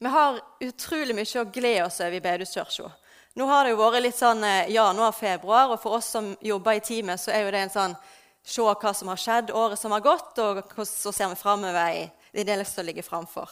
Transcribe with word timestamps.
Vi 0.00 0.08
har 0.08 0.38
utrolig 0.64 1.12
mye 1.12 1.40
å 1.42 1.48
glede 1.52 1.84
oss 1.84 1.98
over 2.00 2.14
i 2.16 2.22
Bedehuskirka. 2.24 2.88
Nå 3.36 3.44
har 3.50 3.66
det 3.66 3.74
jo 3.74 3.80
vært 3.82 4.00
litt 4.00 4.16
sånn 4.16 4.40
eh, 4.48 4.70
januar-februar, 4.72 5.74
og 5.74 5.80
for 5.82 5.98
oss 5.98 6.06
som 6.14 6.30
jobber 6.40 6.78
i 6.78 6.80
teamet, 6.80 7.20
så 7.20 7.34
er 7.34 7.44
jo 7.44 7.50
det 7.52 7.66
en 7.66 7.74
sånn 7.74 7.98
Se 8.40 8.64
hva 8.64 8.92
som 8.96 9.10
har 9.12 9.18
skjedd 9.20 9.50
året 9.52 9.76
som 9.76 9.92
har 9.92 10.00
gått, 10.00 10.38
og 10.40 10.62
så 10.88 11.12
ser 11.12 11.28
vi 11.28 11.36
framover 11.36 11.90
i, 11.92 12.06
det 12.32 12.54
som 12.64 12.86
ligger 12.86 13.04
framfor. 13.04 13.50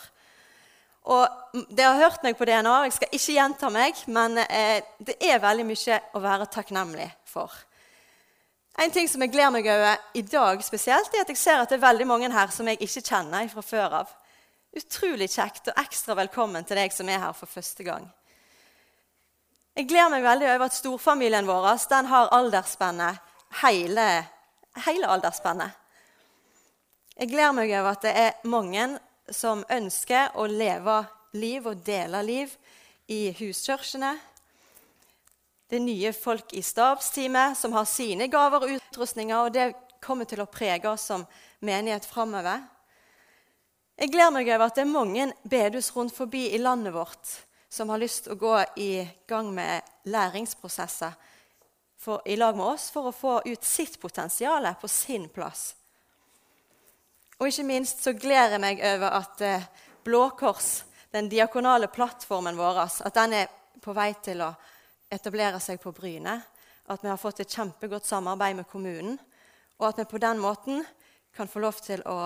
Og 1.13 1.61
Dere 1.69 1.91
har 1.91 2.07
hørt 2.07 2.25
meg 2.25 2.39
på 2.39 2.49
DNA, 2.49 2.73
jeg 2.87 2.95
skal 2.97 3.13
ikke 3.19 3.35
gjenta 3.37 3.71
meg, 3.75 4.01
men 4.09 4.41
eh, 4.47 4.81
det 5.05 5.19
er 5.21 5.45
veldig 5.45 5.67
mye 5.69 5.99
å 6.17 6.23
være 6.25 6.49
takknemlig 6.57 7.11
for. 7.29 7.53
En 8.81 8.95
ting 8.95 9.13
som 9.13 9.21
jeg 9.21 9.35
gleder 9.37 9.53
meg 9.53 9.69
over 9.69 10.01
i 10.17 10.25
dag 10.25 10.65
spesielt, 10.65 11.13
er 11.13 11.27
at 11.27 11.35
jeg 11.35 11.43
ser 11.45 11.61
at 11.61 11.69
det 11.69 11.77
er 11.77 11.85
veldig 11.85 12.09
mange 12.09 12.33
her 12.33 12.49
som 12.57 12.73
jeg 12.73 12.81
ikke 12.81 13.05
kjenner 13.05 13.53
fra 13.53 13.67
før 13.69 14.01
av. 14.01 14.17
Utrolig 14.77 15.31
kjekt 15.33 15.71
og 15.71 15.81
ekstra 15.81 16.13
velkommen 16.19 16.67
til 16.69 16.77
deg 16.77 16.93
som 16.93 17.09
er 17.09 17.23
her 17.23 17.33
for 17.37 17.49
første 17.49 17.85
gang. 17.87 18.05
Jeg 19.79 19.89
gleder 19.89 20.13
meg 20.13 20.27
veldig 20.27 20.49
over 20.51 20.67
at 20.67 20.77
storfamilien 20.77 21.49
vår 21.49 21.69
den 21.89 22.11
har 22.11 22.33
aldersspennet 22.37 23.21
hele, 23.63 24.07
hele 24.85 25.09
aldersspennet. 25.09 25.73
Jeg 27.17 27.31
gleder 27.33 27.57
meg 27.57 27.73
over 27.79 27.95
at 27.95 28.05
det 28.05 28.15
er 28.15 28.49
mange 28.51 28.85
som 29.33 29.65
ønsker 29.73 30.37
å 30.37 30.45
leve 30.51 31.01
liv 31.39 31.67
og 31.67 31.81
dele 31.87 32.21
liv 32.27 32.53
i 33.09 33.31
huskirkene. 33.39 34.15
Det 35.69 35.81
er 35.81 35.85
nye 35.85 36.13
folk 36.13 36.53
i 36.57 36.63
stabsteamet 36.65 37.57
som 37.57 37.73
har 37.77 37.89
sine 37.89 38.29
gaver 38.29 38.65
og 38.65 38.77
utrustninger, 38.77 39.37
og 39.37 39.53
det 39.57 39.73
kommer 40.05 40.29
til 40.29 40.45
å 40.45 40.51
prege 40.51 40.89
oss 40.93 41.09
som 41.09 41.25
menighet 41.65 42.07
framover. 42.09 42.63
Jeg 43.99 44.13
gleder 44.15 44.31
meg 44.31 44.47
over 44.55 44.69
at 44.69 44.77
det 44.79 44.85
er 44.85 44.93
mange 44.93 45.25
bedus 45.43 45.89
rundt 45.91 46.15
forbi 46.15 46.45
i 46.55 46.59
landet 46.63 46.95
vårt 46.95 47.33
som 47.69 47.91
har 47.91 47.99
lyst 47.99 48.25
til 48.25 48.37
å 48.37 48.39
gå 48.39 48.55
i 48.79 48.93
gang 49.27 49.49
med 49.51 49.89
læringsprosesser 50.07 51.17
for, 51.99 52.23
i 52.23 52.37
lag 52.39 52.55
med 52.55 52.77
oss 52.77 52.89
for 52.95 53.09
å 53.09 53.17
få 53.17 53.33
ut 53.45 53.65
sitt 53.67 53.97
potensial 53.99 54.69
på 54.79 54.89
sin 54.89 55.27
plass. 55.35 55.73
Og 57.39 57.51
ikke 57.51 57.67
minst 57.67 58.05
så 58.07 58.15
gleder 58.15 58.55
jeg 58.55 58.63
meg 58.63 58.83
over 58.87 59.17
at 59.19 59.43
eh, 59.43 59.67
Blå 60.07 60.29
Kors, 60.39 60.85
den 61.11 61.27
diakonale 61.31 61.91
plattformen 61.91 62.59
vår, 62.59 62.79
at 63.03 63.19
den 63.19 63.35
er 63.41 63.51
på 63.83 63.97
vei 63.99 64.13
til 64.23 64.45
å 64.47 64.53
etablere 65.11 65.59
seg 65.63 65.83
på 65.83 65.91
Bryne. 65.97 66.37
At 66.87 67.03
vi 67.03 67.11
har 67.11 67.19
fått 67.19 67.43
et 67.43 67.51
kjempegodt 67.51 68.07
samarbeid 68.07 68.61
med 68.61 68.71
kommunen, 68.71 69.19
og 69.83 69.89
at 69.91 69.99
vi 69.99 70.07
på 70.07 70.23
den 70.23 70.39
måten 70.39 70.87
kan 71.35 71.51
få 71.51 71.67
lov 71.67 71.83
til 71.83 72.07
å 72.07 72.19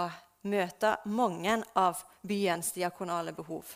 møte 0.43 0.97
mange 1.05 1.61
av 1.79 2.03
byens 2.27 2.73
diakonale 2.73 3.33
behov. 3.33 3.67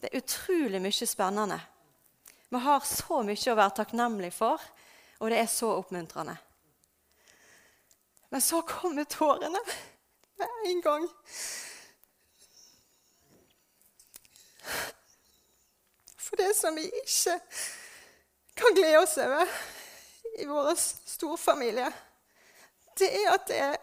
Det 0.00 0.08
er 0.10 0.22
utrolig 0.22 0.80
mye 0.82 1.06
spennende. 1.06 1.60
Vi 2.50 2.58
har 2.58 2.80
så 2.86 3.22
mye 3.22 3.52
å 3.52 3.58
være 3.58 3.76
takknemlig 3.82 4.32
for, 4.34 4.62
og 5.20 5.30
det 5.30 5.42
er 5.42 5.50
så 5.50 5.74
oppmuntrende. 5.76 6.36
Men 8.30 8.42
så 8.42 8.62
kommer 8.62 9.04
tårene 9.04 9.60
med 10.38 10.66
en 10.70 10.80
gang. 10.80 11.06
For 16.16 16.38
det 16.38 16.54
som 16.56 16.74
vi 16.78 16.86
ikke 16.86 17.36
kan 18.54 18.74
glede 18.78 19.02
oss 19.02 19.18
over 19.18 19.54
i 20.38 20.46
vår 20.46 20.72
storfamilie, 20.78 21.90
det 22.98 23.08
er 23.20 23.32
at 23.34 23.48
det 23.50 23.62
er 23.66 23.78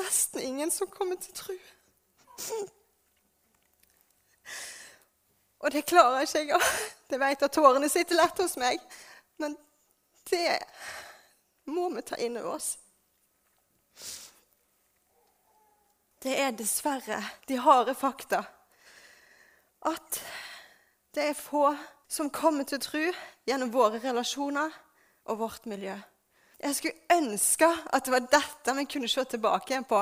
nesten 0.00 0.40
ingen 0.40 0.70
som 0.70 0.90
kommer 0.90 1.16
til 1.20 1.34
tro. 1.36 1.56
Og 5.64 5.72
det 5.72 5.86
klarer 5.88 6.26
ikke 6.26 6.44
jeg. 6.44 6.60
Det 7.10 7.20
vet 7.20 7.42
at 7.42 7.52
tårene 7.52 7.88
sitter 7.88 8.18
lett 8.18 8.40
hos 8.42 8.56
meg. 8.60 8.80
Men 9.40 9.56
det 10.30 10.58
må 11.70 11.88
vi 11.94 12.02
ta 12.04 12.18
inn 12.20 12.36
over 12.40 12.58
oss. 12.58 12.74
Det 16.24 16.34
er 16.40 16.56
dessverre 16.56 17.20
de 17.48 17.58
harde 17.60 17.94
fakta 17.96 18.40
at 19.84 20.20
det 21.14 21.26
er 21.30 21.36
få 21.36 21.66
som 22.08 22.30
kommer 22.32 22.64
til 22.64 22.80
tro 22.80 23.02
gjennom 23.44 23.72
våre 23.74 24.00
relasjoner 24.00 24.72
og 25.28 25.38
vårt 25.42 25.66
miljø. 25.68 25.96
Jeg 26.64 26.76
skulle 26.78 26.96
ønske 27.12 27.66
at 27.68 28.06
det 28.06 28.12
var 28.14 28.28
dette 28.32 28.74
vi 28.78 28.86
kunne 28.88 29.08
se 29.12 29.24
tilbake 29.28 29.82
på 29.84 29.98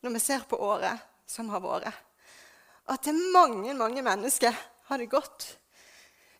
når 0.00 0.14
vi 0.14 0.20
ser 0.24 0.46
på 0.48 0.56
året 0.56 1.02
som 1.28 1.50
har 1.52 1.60
vært. 1.60 1.92
At 2.88 3.04
det 3.04 3.12
mange, 3.34 3.74
mange 3.76 4.00
mennesker 4.00 4.56
hadde 4.88 5.10
gått 5.12 5.50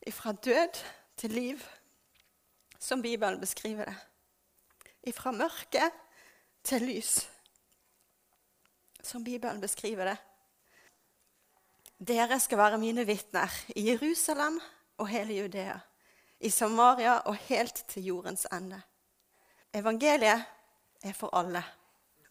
ifra 0.08 0.32
død 0.32 0.80
til 1.20 1.36
liv, 1.36 1.66
som 2.80 3.02
Bibelen 3.04 3.40
beskriver 3.42 3.90
det. 3.90 3.96
Ifra 5.12 5.34
mørke 5.36 5.90
til 6.64 6.88
lys, 6.88 7.28
som 9.04 9.24
Bibelen 9.24 9.60
beskriver 9.60 10.14
det. 10.14 10.18
Dere 12.08 12.40
skal 12.40 12.58
være 12.58 12.80
mine 12.80 13.04
vitner 13.04 13.52
i 13.76 13.90
Jerusalem 13.90 14.62
og 14.96 15.08
hele 15.12 15.42
Judea, 15.42 15.76
i 16.40 16.48
Samaria 16.50 17.18
og 17.26 17.36
helt 17.50 17.84
til 17.88 18.14
jordens 18.14 18.46
ende. 18.52 18.80
Evangeliet 19.78 20.44
er 21.04 21.14
for 21.16 21.34
alle. 21.38 21.62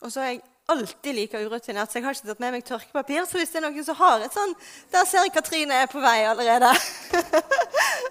Og 0.02 0.12
så 0.12 0.22
er 0.22 0.32
jeg 0.36 0.42
alltid 0.68 1.14
like 1.16 1.46
urutinert, 1.46 1.92
så 1.92 2.00
jeg 2.00 2.06
har 2.06 2.16
ikke 2.16 2.28
tatt 2.28 2.42
med 2.44 2.56
meg 2.58 2.66
tørkepapir. 2.68 3.26
Så 3.26 3.40
hvis 3.40 3.54
det 3.54 3.62
er 3.62 3.68
noen 3.70 3.86
som 3.88 3.98
har 4.02 4.26
et 4.26 4.36
sånn 4.36 4.56
Der 4.92 5.08
ser 5.08 5.26
jeg 5.26 5.34
Katrine 5.36 5.84
er 5.84 5.92
på 5.92 6.02
vei 6.04 6.18
allerede. 6.28 6.74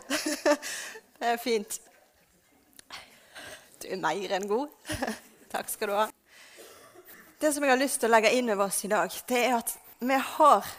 det 1.20 1.32
er 1.34 1.42
fint. 1.42 1.80
Du 3.82 3.90
er 3.92 4.00
mer 4.00 4.36
enn 4.38 4.48
god. 4.48 4.72
Takk 5.52 5.68
skal 5.70 5.92
du 5.92 5.98
ha. 5.98 6.06
Det 7.36 7.52
som 7.52 7.64
jeg 7.64 7.74
har 7.74 7.80
lyst 7.80 8.00
til 8.00 8.08
å 8.08 8.14
legge 8.16 8.32
inn 8.32 8.48
over 8.54 8.70
oss 8.70 8.80
i 8.86 8.90
dag, 8.90 9.12
det 9.28 9.42
er 9.44 9.58
at 9.58 9.74
vi 10.00 10.16
har 10.16 10.70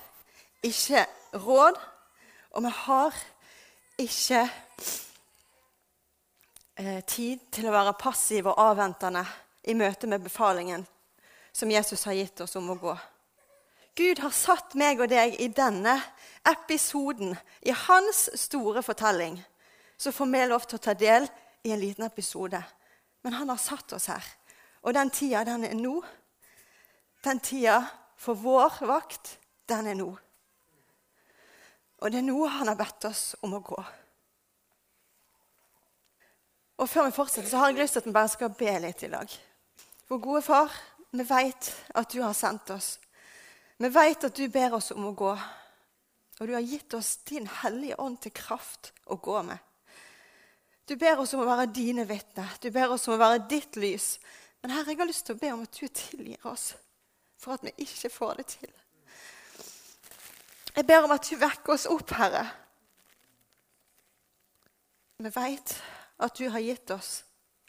ikke 0.66 1.06
råd, 1.38 1.78
og 2.58 2.66
vi 2.66 2.72
har 2.82 3.20
ikke 4.02 4.42
eh, 6.78 7.02
tid 7.06 7.50
til 7.52 7.68
å 7.68 7.74
være 7.76 7.98
passiv 8.00 8.48
og 8.48 8.62
avventende 8.62 9.26
i 9.68 9.76
møte 9.76 10.08
med 10.08 10.24
befalingen 10.24 10.86
som 11.52 11.72
Jesus 11.72 12.06
har 12.06 12.14
gitt 12.14 12.42
oss 12.46 12.56
om 12.56 12.70
å 12.70 12.80
gå. 12.80 12.96
Gud 13.98 14.20
har 14.22 14.34
satt 14.36 14.76
meg 14.78 15.00
og 15.02 15.10
deg 15.10 15.40
i 15.42 15.48
denne 15.50 15.96
episoden, 16.46 17.34
i 17.66 17.74
hans 17.74 18.28
store 18.38 18.84
fortelling. 18.86 19.40
Så 19.98 20.14
får 20.14 20.30
vi 20.30 20.44
lov 20.46 20.68
til 20.68 20.78
å 20.78 20.84
ta 20.86 20.94
del 20.94 21.26
i 21.66 21.74
en 21.74 21.82
liten 21.82 22.06
episode. 22.06 22.62
Men 23.26 23.34
han 23.34 23.50
har 23.50 23.58
satt 23.58 23.96
oss 23.98 24.06
her. 24.14 24.24
Og 24.86 24.94
den 24.94 25.10
tida, 25.10 25.42
den 25.44 25.66
er 25.66 25.74
nå. 25.74 25.96
Den 27.26 27.42
tida 27.42 27.80
for 28.22 28.38
vår 28.38 28.78
vakt, 28.86 29.40
den 29.66 29.90
er 29.90 29.98
nå. 29.98 30.12
Og 31.98 32.14
det 32.14 32.22
er 32.22 32.28
nå 32.30 32.46
han 32.46 32.70
har 32.70 32.78
bedt 32.78 33.10
oss 33.10 33.32
om 33.42 33.58
å 33.58 33.64
gå. 33.66 33.82
Og 36.78 36.90
Før 36.90 37.08
vi 37.08 37.16
fortsetter, 37.16 37.50
så 37.50 37.58
har 37.58 37.72
jeg 37.72 37.82
lyst 37.82 37.98
til 37.98 38.04
at 38.04 38.08
vi 38.08 38.14
bare 38.14 38.30
skal 38.30 38.54
be 38.54 38.74
litt 38.84 39.04
i 39.04 39.10
dag. 39.10 39.32
Vår 40.08 40.20
gode 40.22 40.42
far, 40.46 40.74
vi 41.12 41.26
vet 41.26 41.72
at 41.98 42.12
du 42.14 42.22
har 42.22 42.36
sendt 42.38 42.70
oss. 42.70 42.98
Vi 43.78 43.90
vet 43.94 44.24
at 44.24 44.38
du 44.38 44.46
ber 44.54 44.78
oss 44.78 44.92
om 44.94 45.08
å 45.10 45.16
gå. 45.18 45.32
Og 46.38 46.48
du 46.48 46.54
har 46.54 46.62
gitt 46.62 46.94
oss 46.94 47.16
din 47.26 47.48
hellige 47.64 47.98
ånd 48.02 48.20
til 48.22 48.34
kraft 48.38 48.92
å 49.10 49.18
gå 49.18 49.42
med. 49.48 49.58
Du 50.88 50.96
ber 50.96 51.20
oss 51.20 51.34
om 51.34 51.42
å 51.44 51.50
være 51.50 51.72
dine 51.74 52.06
vitner. 52.08 52.54
Du 52.62 52.70
ber 52.72 52.94
oss 52.94 53.08
om 53.10 53.18
å 53.18 53.22
være 53.22 53.48
ditt 53.50 53.76
lys. 53.76 54.16
Men 54.62 54.76
Herre, 54.76 54.94
jeg 54.94 55.02
har 55.02 55.10
lyst 55.10 55.26
til 55.28 55.36
å 55.36 55.42
be 55.42 55.54
om 55.56 55.66
at 55.66 55.82
du 55.82 55.88
tilgir 55.88 56.46
oss 56.48 56.72
for 57.38 57.58
at 57.58 57.66
vi 57.66 57.74
ikke 57.84 58.14
får 58.14 58.40
det 58.40 58.48
til. 58.54 58.72
Jeg 60.78 60.86
ber 60.86 61.06
om 61.06 61.14
at 61.18 61.26
du 61.26 61.36
vekker 61.42 61.74
oss 61.74 61.90
opp, 61.90 62.14
Herre. 62.14 62.46
Vi 65.18 65.34
veit 65.34 65.74
at 66.18 66.36
du 66.36 66.50
har 66.50 66.60
gitt 66.60 66.92
oss 66.92 67.24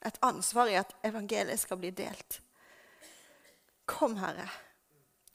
et 0.05 0.19
ansvar 0.23 0.71
i 0.71 0.79
at 0.79 0.95
evangeliet 1.07 1.61
skal 1.61 1.81
bli 1.81 1.91
delt. 1.91 2.41
Kom, 3.89 4.17
Herre. 4.21 4.49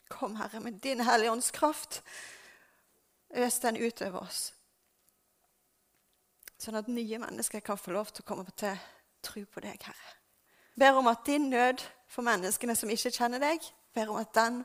Kom, 0.08 0.36
Herre, 0.36 0.60
med 0.60 0.80
din 0.82 1.02
Hellige 1.02 1.32
Ånds 1.32 1.52
kraft. 1.52 2.02
Øs 3.30 3.60
den 3.60 3.78
utover 3.78 4.24
oss. 4.24 4.54
Sånn 6.58 6.78
at 6.80 6.88
nye 6.88 7.20
mennesker 7.20 7.64
kan 7.66 7.80
få 7.80 7.92
lov 7.96 8.14
til 8.14 8.24
å 8.24 8.28
komme 8.30 8.46
til 8.56 8.78
tro 9.26 9.44
på 9.46 9.64
deg, 9.66 9.82
Herre. 9.84 10.14
Ber 10.80 10.98
om 10.98 11.10
at 11.12 11.26
din 11.28 11.50
nød 11.54 11.84
for 12.10 12.26
menneskene 12.26 12.76
som 12.78 12.90
ikke 12.94 13.14
kjenner 13.14 13.42
deg, 13.42 13.66
ber 13.94 14.10
om 14.14 14.22
at 14.22 14.34
den 14.38 14.62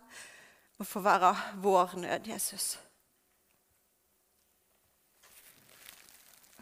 må 0.79 0.87
få 0.87 1.03
være 1.05 1.35
vår 1.65 1.99
nød, 2.05 2.31
Jesus. 2.31 2.77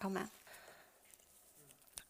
Amen 0.05 0.36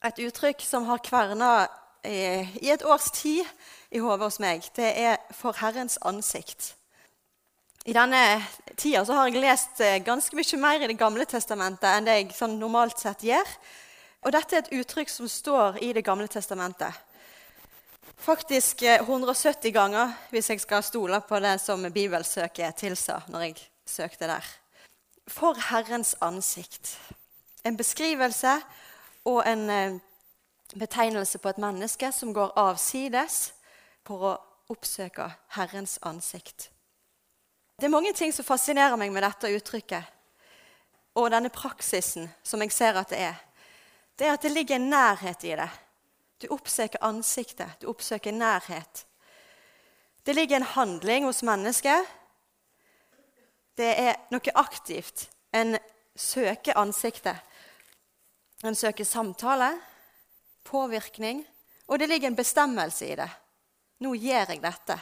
et 0.04 0.19
uttrykk 0.19 0.60
som 0.62 0.84
har 0.84 0.98
kverna 1.04 1.69
i 2.06 2.70
et 2.70 2.84
års 2.87 3.10
tid 3.10 3.44
i 3.90 3.98
hodet 3.98 4.28
hos 4.28 4.38
meg. 4.38 4.62
Det 4.76 4.93
er 4.98 5.16
'for 5.32 5.52
Herrens 5.52 5.98
ansikt'. 6.04 6.75
I 7.87 7.93
denne 7.94 8.43
tida 8.76 9.04
har 9.04 9.28
jeg 9.28 9.40
lest 9.40 9.81
eh, 9.81 10.02
ganske 10.02 10.34
mye 10.37 10.58
mer 10.58 10.82
i 10.82 10.88
Det 10.90 10.98
gamle 10.98 11.25
testamentet 11.25 11.87
enn 11.87 12.04
det 12.04 12.16
jeg 12.19 12.32
sånn 12.34 12.58
normalt 12.58 12.98
sett 12.98 13.22
gjør. 13.22 13.46
Og 14.26 14.32
dette 14.34 14.56
er 14.56 14.64
et 14.64 14.72
uttrykk 14.81 15.08
som 15.08 15.28
står 15.28 15.78
i 15.82 15.93
Det 15.93 16.02
gamle 16.04 16.26
testamentet. 16.26 16.90
Faktisk 18.19 18.82
170 18.82 19.69
eh, 19.69 19.72
ganger, 19.72 20.16
hvis 20.31 20.50
jeg 20.50 20.60
skal 20.60 20.82
stole 20.82 21.20
på 21.20 21.38
det 21.38 21.60
som 21.62 21.87
bibelsøket 21.93 22.75
tilsa 22.76 23.20
når 23.28 23.40
jeg 23.46 23.62
søkte 23.87 24.26
der. 24.26 24.50
For 25.31 25.54
Herrens 25.54 26.16
ansikt. 26.20 26.96
En 27.62 27.76
beskrivelse 27.76 28.60
og 29.26 29.43
en 29.46 29.70
eh, 29.70 29.99
betegnelse 30.75 31.38
på 31.38 31.50
et 31.50 31.62
menneske 31.62 32.11
som 32.12 32.34
går 32.34 32.55
avsides 32.58 33.52
for 34.06 34.26
å 34.26 34.34
oppsøke 34.73 35.28
Herrens 35.56 35.99
ansikt. 36.06 36.70
Det 37.76 37.87
er 37.87 37.93
mange 37.93 38.12
ting 38.17 38.32
som 38.32 38.46
fascinerer 38.46 38.96
meg 38.99 39.12
med 39.12 39.26
dette 39.26 39.50
uttrykket 39.52 40.14
og 41.17 41.31
denne 41.32 41.50
praksisen 41.52 42.28
som 42.44 42.62
jeg 42.62 42.73
ser 42.75 42.99
at 42.99 43.12
det 43.12 43.20
er. 43.28 43.43
Det 44.17 44.26
er 44.26 44.37
at 44.37 44.44
det 44.44 44.52
ligger 44.52 44.78
en 44.78 44.90
nærhet 44.90 45.44
i 45.44 45.56
det. 45.58 45.69
Du 46.40 46.49
oppsøker 46.52 47.05
ansiktet, 47.05 47.81
du 47.81 47.88
oppsøker 47.88 48.32
nærhet. 48.32 49.05
Det 50.26 50.34
ligger 50.34 50.56
en 50.56 50.70
handling 50.75 51.25
hos 51.25 51.43
mennesket. 51.46 52.08
Det 53.76 53.93
er 54.00 54.17
noe 54.32 54.55
aktivt. 54.58 55.29
En 55.52 55.76
søker 56.17 56.76
ansiktet. 56.76 57.37
En 58.64 58.75
søker 58.75 59.05
samtale, 59.05 59.75
påvirkning, 60.64 61.44
og 61.87 61.99
det 61.99 62.08
ligger 62.08 62.31
en 62.31 62.38
bestemmelse 62.38 63.06
i 63.06 63.19
det. 63.19 63.29
Nå 64.00 64.14
gjør 64.14 64.53
jeg 64.53 64.62
dette. 64.62 64.97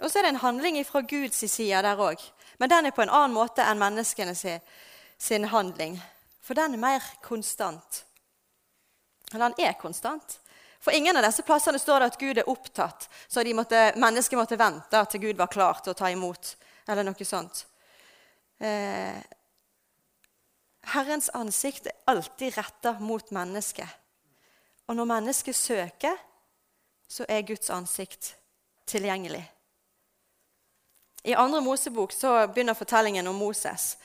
Og 0.00 0.10
så 0.10 0.18
er 0.18 0.26
det 0.26 0.34
en 0.34 0.44
handling 0.44 0.78
fra 0.86 1.02
Guds 1.04 1.42
side 1.52 1.82
der 1.84 2.00
òg. 2.00 2.20
Men 2.58 2.70
den 2.70 2.86
er 2.86 2.94
på 2.96 3.02
en 3.04 3.12
annen 3.12 3.36
måte 3.36 3.64
enn 3.64 3.80
menneskene 3.80 4.34
sin, 4.36 5.48
handling. 5.48 5.98
For 6.40 6.56
den 6.56 6.74
er 6.74 6.82
mer 6.82 7.04
konstant. 7.24 8.04
Eller 9.32 9.50
den 9.50 9.66
er 9.66 9.76
konstant. 9.80 10.38
For 10.80 10.96
ingen 10.96 11.16
av 11.16 11.24
disse 11.26 11.44
plassene 11.44 11.78
står 11.78 12.00
det 12.00 12.08
at 12.10 12.20
Gud 12.20 12.38
er 12.40 12.48
opptatt, 12.48 13.08
så 13.28 13.44
måtte, 13.54 13.92
mennesket 14.00 14.38
måtte 14.38 14.56
vente 14.56 15.04
til 15.12 15.20
Gud 15.20 15.36
var 15.36 15.52
klar 15.52 15.82
til 15.84 15.92
å 15.92 15.98
ta 15.98 16.08
imot. 16.10 16.54
Eller 16.88 17.04
noe 17.04 17.24
sånt. 17.24 17.66
Eh, 18.58 19.20
Herrens 20.86 21.28
ansikt 21.36 21.86
er 21.86 21.96
alltid 22.10 22.56
retta 22.56 22.96
mot 23.00 23.30
mennesket. 23.30 23.88
Og 24.88 24.96
når 24.96 25.06
mennesket 25.06 25.56
søker, 25.56 26.16
så 27.08 27.26
er 27.28 27.46
Guds 27.46 27.70
ansikt 27.70 28.34
tilgjengelig. 28.90 29.42
I 31.24 31.36
andre 31.36 31.60
Mosebok 31.60 32.12
så 32.16 32.46
begynner 32.48 32.74
fortellingen 32.74 33.26
om 33.28 33.36
Moses. 33.36 33.96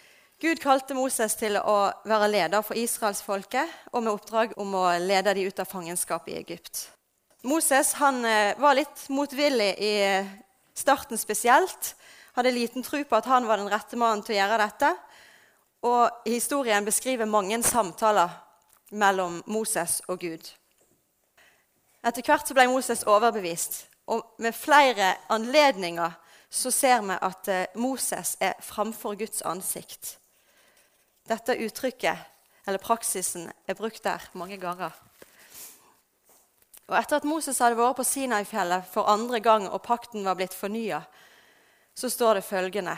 Gud 0.41 0.59
kalte 0.59 0.97
Moses 0.97 1.37
til 1.39 1.55
å 1.55 1.77
være 2.03 2.27
leder 2.27 2.63
for 2.65 2.75
israelsfolket 2.75 3.71
og 3.93 4.03
med 4.03 4.11
oppdrag 4.11 4.57
om 4.59 4.73
å 4.75 4.89
lede 4.99 5.31
dem 5.37 5.47
ut 5.47 5.61
av 5.63 5.69
fangenskap 5.69 6.27
i 6.27 6.35
Egypt. 6.41 6.89
Moses 7.45 7.93
han 8.01 8.19
eh, 8.25 8.57
var 8.59 8.75
litt 8.75 9.05
motvillig 9.13 9.71
i 9.79 9.95
starten 10.75 11.17
spesielt. 11.17 11.93
Hadde 12.35 12.51
liten 12.51 12.83
tro 12.83 12.99
på 13.07 13.15
at 13.15 13.29
han 13.31 13.47
var 13.47 13.61
den 13.61 13.71
rette 13.71 13.95
mannen 13.95 14.25
til 14.25 14.35
å 14.35 14.39
gjøre 14.41 14.59
dette. 14.65 14.91
Og 15.85 16.09
historien 16.25 16.85
beskriver 16.85 17.29
mange 17.29 17.61
samtaler 17.63 18.29
mellom 18.89 19.43
Moses 19.45 20.01
og 20.07 20.19
Gud. 20.19 20.47
Etter 22.05 22.25
hvert 22.25 22.53
ble 22.53 22.67
Moses 22.69 23.03
overbevist, 23.05 23.83
og 24.09 24.35
med 24.41 24.53
flere 24.53 25.13
anledninger 25.29 26.13
så 26.49 26.71
ser 26.71 27.01
vi 27.05 27.17
at 27.27 27.49
eh, 27.49 27.77
Moses 27.81 28.35
er 28.39 28.53
framfor 28.61 29.17
Guds 29.19 29.41
ansikt. 29.45 30.15
Dette 31.29 31.57
uttrykket, 31.65 32.17
eller 32.65 32.81
praksisen, 32.81 33.49
er 33.67 33.77
brukt 33.77 34.03
der 34.03 34.21
mange 34.33 34.57
ganger. 34.61 34.93
Og 36.85 36.97
Etter 36.97 37.17
at 37.17 37.25
Moses 37.25 37.59
hadde 37.61 37.77
vært 37.77 37.97
på 37.97 38.05
Sinai-fjellet 38.05 38.85
for 38.93 39.09
andre 39.09 39.41
gang 39.41 39.67
og 39.69 39.81
pakten 39.85 40.25
var 40.25 40.37
blitt 40.37 40.53
fornya, 40.53 41.01
så 41.97 42.09
står 42.09 42.39
det 42.39 42.45
følgende 42.45 42.97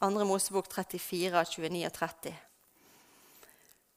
2. 0.00 0.24
Mosebok 0.24 0.68
34, 0.72 1.44
29 1.44 1.86
og 1.86 1.92
30. 1.92 2.34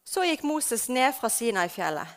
Så 0.07 0.23
gikk 0.25 0.43
Moses 0.47 0.87
ned 0.89 1.13
fra 1.13 1.29
Sinai-fjellet. 1.29 2.07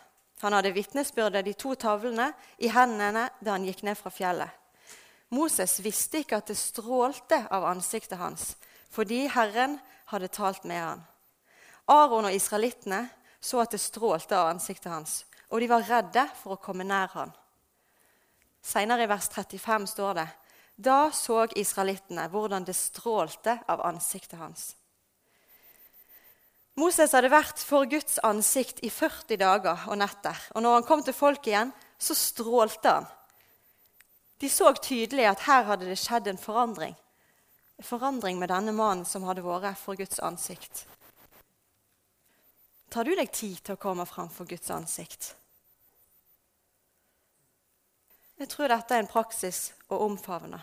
Han 0.43 0.55
hadde 0.55 0.73
vitnesbyrdet, 0.75 1.45
de 1.45 1.53
to 1.53 1.75
tavlene, 1.79 2.31
i 2.59 2.71
hendene 2.71 3.29
da 3.39 3.55
han 3.55 3.67
gikk 3.67 3.83
ned 3.87 3.99
fra 3.99 4.11
fjellet. 4.11 4.49
Moses 5.33 5.77
visste 5.83 6.19
ikke 6.21 6.39
at 6.39 6.49
det 6.51 6.57
strålte 6.59 7.39
av 7.51 7.65
ansiktet 7.65 8.19
hans, 8.19 8.53
fordi 8.91 9.25
Herren 9.31 9.79
hadde 10.11 10.31
talt 10.33 10.65
med 10.67 10.81
han. 10.81 11.05
Aron 11.89 12.27
og 12.29 12.35
israelittene 12.35 13.07
så 13.43 13.63
at 13.63 13.73
det 13.73 13.81
strålte 13.81 14.37
av 14.37 14.51
ansiktet 14.53 14.91
hans, 14.91 15.23
og 15.49 15.59
de 15.59 15.69
var 15.71 15.87
redde 15.87 16.27
for 16.39 16.55
å 16.55 16.61
komme 16.61 16.85
nær 16.87 17.11
han. 17.15 17.33
Senere 18.63 19.03
i 19.03 19.11
vers 19.11 19.27
35 19.33 19.89
står 19.91 20.19
det 20.21 20.27
da 20.75 21.11
så 21.13 21.45
israelittene 21.59 22.25
hvordan 22.31 22.65
det 22.65 22.75
strålte 22.77 23.59
av 23.69 23.83
ansiktet 23.85 24.39
hans. 24.39 24.73
Moses 26.79 27.13
hadde 27.13 27.29
vært 27.29 27.61
for 27.61 27.85
Guds 27.85 28.17
ansikt 28.25 28.79
i 28.81 28.89
40 28.89 29.37
dager 29.37 29.83
og 29.85 29.99
netter. 30.01 30.37
Og 30.57 30.63
når 30.65 30.79
han 30.79 30.87
kom 30.87 31.03
til 31.05 31.13
folket 31.13 31.51
igjen, 31.51 31.73
så 32.01 32.17
strålte 32.17 32.95
han. 32.97 33.05
De 34.41 34.49
så 34.49 34.71
tydelig 34.81 35.27
at 35.29 35.45
her 35.45 35.67
hadde 35.69 35.85
det 35.87 35.99
skjedd 36.01 36.31
en 36.31 36.41
forandring. 36.41 36.95
En 37.77 37.85
forandring 37.85 38.41
med 38.41 38.49
denne 38.49 38.73
mannen 38.73 39.05
som 39.05 39.23
hadde 39.29 39.45
vært 39.45 39.77
for 39.77 39.99
Guds 39.99 40.17
ansikt. 40.19 40.87
Tar 42.89 43.05
du 43.05 43.13
deg 43.17 43.29
tid 43.33 43.61
til 43.61 43.77
å 43.77 43.81
komme 43.81 44.05
fram 44.09 44.29
for 44.33 44.49
Guds 44.49 44.69
ansikt? 44.73 45.35
Jeg 48.43 48.49
tror 48.51 48.67
dette 48.67 48.91
er 48.91 48.99
en 48.99 49.07
praksis 49.07 49.69
å 49.87 50.01
omfavne. 50.03 50.57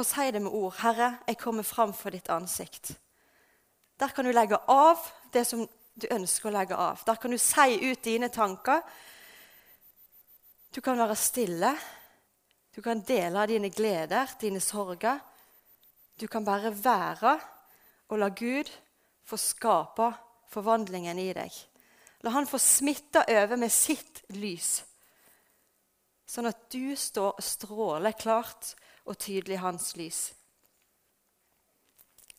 Og 0.00 0.06
si 0.08 0.30
det 0.32 0.40
med 0.40 0.52
ord. 0.52 0.72
'Herre, 0.78 1.18
jeg 1.28 1.36
kommer 1.38 1.62
fram 1.62 1.92
for 1.92 2.10
ditt 2.10 2.30
ansikt.' 2.32 2.96
Der 4.00 4.08
kan 4.08 4.24
du 4.24 4.32
legge 4.32 4.56
av 4.68 4.96
det 5.32 5.44
som 5.46 5.68
du 6.00 6.06
ønsker 6.10 6.48
å 6.48 6.52
legge 6.52 6.76
av. 6.76 7.02
Der 7.04 7.14
kan 7.20 7.30
du 7.30 7.38
si 7.38 7.90
ut 7.90 8.04
dine 8.04 8.28
tanker 8.28 8.80
du 10.74 10.80
kan 10.80 10.98
være 10.98 11.16
stille. 11.16 11.76
Du 12.74 12.82
kan 12.82 13.00
dele 13.00 13.40
av 13.40 13.48
dine 13.48 13.68
gleder, 13.68 14.32
dine 14.40 14.60
sorger. 14.60 15.18
Du 16.20 16.26
kan 16.26 16.44
bare 16.44 16.72
være 16.84 17.38
og 18.08 18.18
la 18.18 18.28
Gud 18.28 18.72
få 19.24 19.36
skape 19.36 20.12
forvandlingen 20.48 21.18
i 21.18 21.32
deg. 21.32 21.52
La 22.24 22.30
Han 22.30 22.46
få 22.46 22.58
smitte 22.58 23.24
over 23.28 23.56
med 23.56 23.72
sitt 23.72 24.22
lys, 24.28 24.84
sånn 26.26 26.50
at 26.50 26.66
du 26.72 26.96
står, 26.98 27.38
stråler 27.42 28.16
klart 28.18 28.74
og 29.06 29.18
tydelig 29.22 29.60
hans 29.62 29.92
lys. 29.98 30.20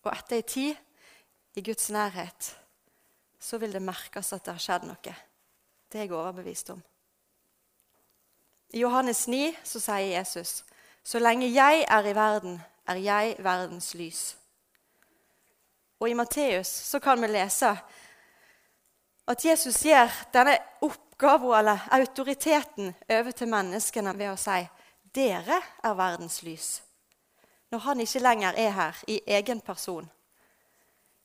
Og 0.03 0.12
etter 0.12 0.39
ei 0.39 0.46
tid 0.48 1.58
i 1.58 1.63
Guds 1.65 1.89
nærhet 1.91 2.51
så 3.39 3.60
vil 3.62 3.74
det 3.74 3.84
merkes 3.84 4.34
at 4.36 4.46
det 4.46 4.56
har 4.58 4.63
skjedd 4.63 4.88
noe. 4.89 5.15
Det 5.88 6.00
er 6.00 6.08
jeg 6.08 6.15
overbevist 6.15 6.74
om. 6.75 6.82
I 8.75 8.82
Johannes 8.84 9.27
9 9.27 9.53
så 9.63 9.79
sier 9.79 10.17
Jesus, 10.17 10.63
'Så 11.03 11.20
lenge 11.20 11.53
jeg 11.53 11.86
er 11.88 12.06
i 12.06 12.15
verden, 12.15 12.62
er 12.88 12.96
jeg 12.96 13.36
verdens 13.39 13.96
lys'. 13.96 14.36
Og 16.00 16.10
i 16.10 16.13
Matteus 16.13 16.67
så 16.67 17.00
kan 17.00 17.22
vi 17.22 17.27
lese 17.27 17.77
at 19.27 19.46
Jesus 19.46 19.82
gir 19.84 20.12
denne 20.34 20.58
oppgaven 21.17 21.59
eller 21.59 21.79
autoriteten 21.91 22.93
over 23.09 23.31
til 23.31 23.50
menneskene 23.50 24.13
ved 24.13 24.31
å 24.31 24.38
si 24.38 24.67
'Dere 25.13 25.62
er 25.83 25.93
verdens 25.95 26.43
lys'. 26.43 26.81
Når 27.71 27.79
han 27.79 28.00
ikke 28.00 28.19
lenger 28.19 28.53
er 28.57 28.71
her 28.71 28.95
i 29.07 29.21
egen 29.27 29.62
person. 29.62 30.09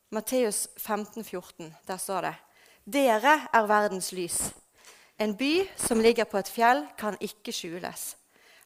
Matteus 0.09 0.67
15, 0.77 1.23
14, 1.23 1.75
der 1.87 1.97
står 1.97 2.21
det 2.21 2.35
'Dere 2.85 3.47
er 3.53 3.67
verdens 3.67 4.11
lys'. 4.13 4.51
En 5.19 5.35
by 5.37 5.69
som 5.77 5.99
ligger 5.99 6.25
på 6.25 6.37
et 6.37 6.49
fjell, 6.49 6.87
kan 6.97 7.17
ikke 7.19 7.51
skjules. 7.51 8.15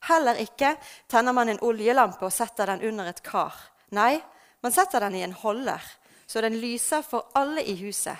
Heller 0.08 0.34
ikke 0.34 0.76
tenner 1.08 1.32
man 1.32 1.48
en 1.48 1.60
oljelampe 1.62 2.24
og 2.24 2.32
setter 2.32 2.66
den 2.66 2.88
under 2.88 3.04
et 3.04 3.22
kar. 3.22 3.54
Nei, 3.90 4.22
man 4.62 4.72
setter 4.72 5.00
den 5.00 5.14
i 5.14 5.22
en 5.22 5.32
holder, 5.32 5.82
så 6.26 6.40
den 6.40 6.56
lyser 6.56 7.02
for 7.02 7.30
alle 7.34 7.62
i 7.62 7.76
huset. 7.84 8.16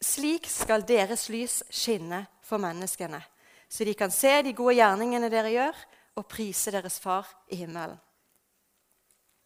Slik 0.00 0.46
skal 0.48 0.86
deres 0.88 1.28
lys 1.28 1.60
skinne 1.68 2.24
for 2.46 2.62
menneskene, 2.62 3.20
så 3.68 3.84
de 3.84 3.94
kan 3.94 4.10
se 4.10 4.32
de 4.42 4.54
gode 4.56 4.78
gjerningene 4.78 5.28
dere 5.32 5.52
gjør, 5.52 5.82
og 6.18 6.26
prise 6.28 6.72
deres 6.74 6.98
far 7.00 7.28
i 7.52 7.60
himmelen. 7.60 7.98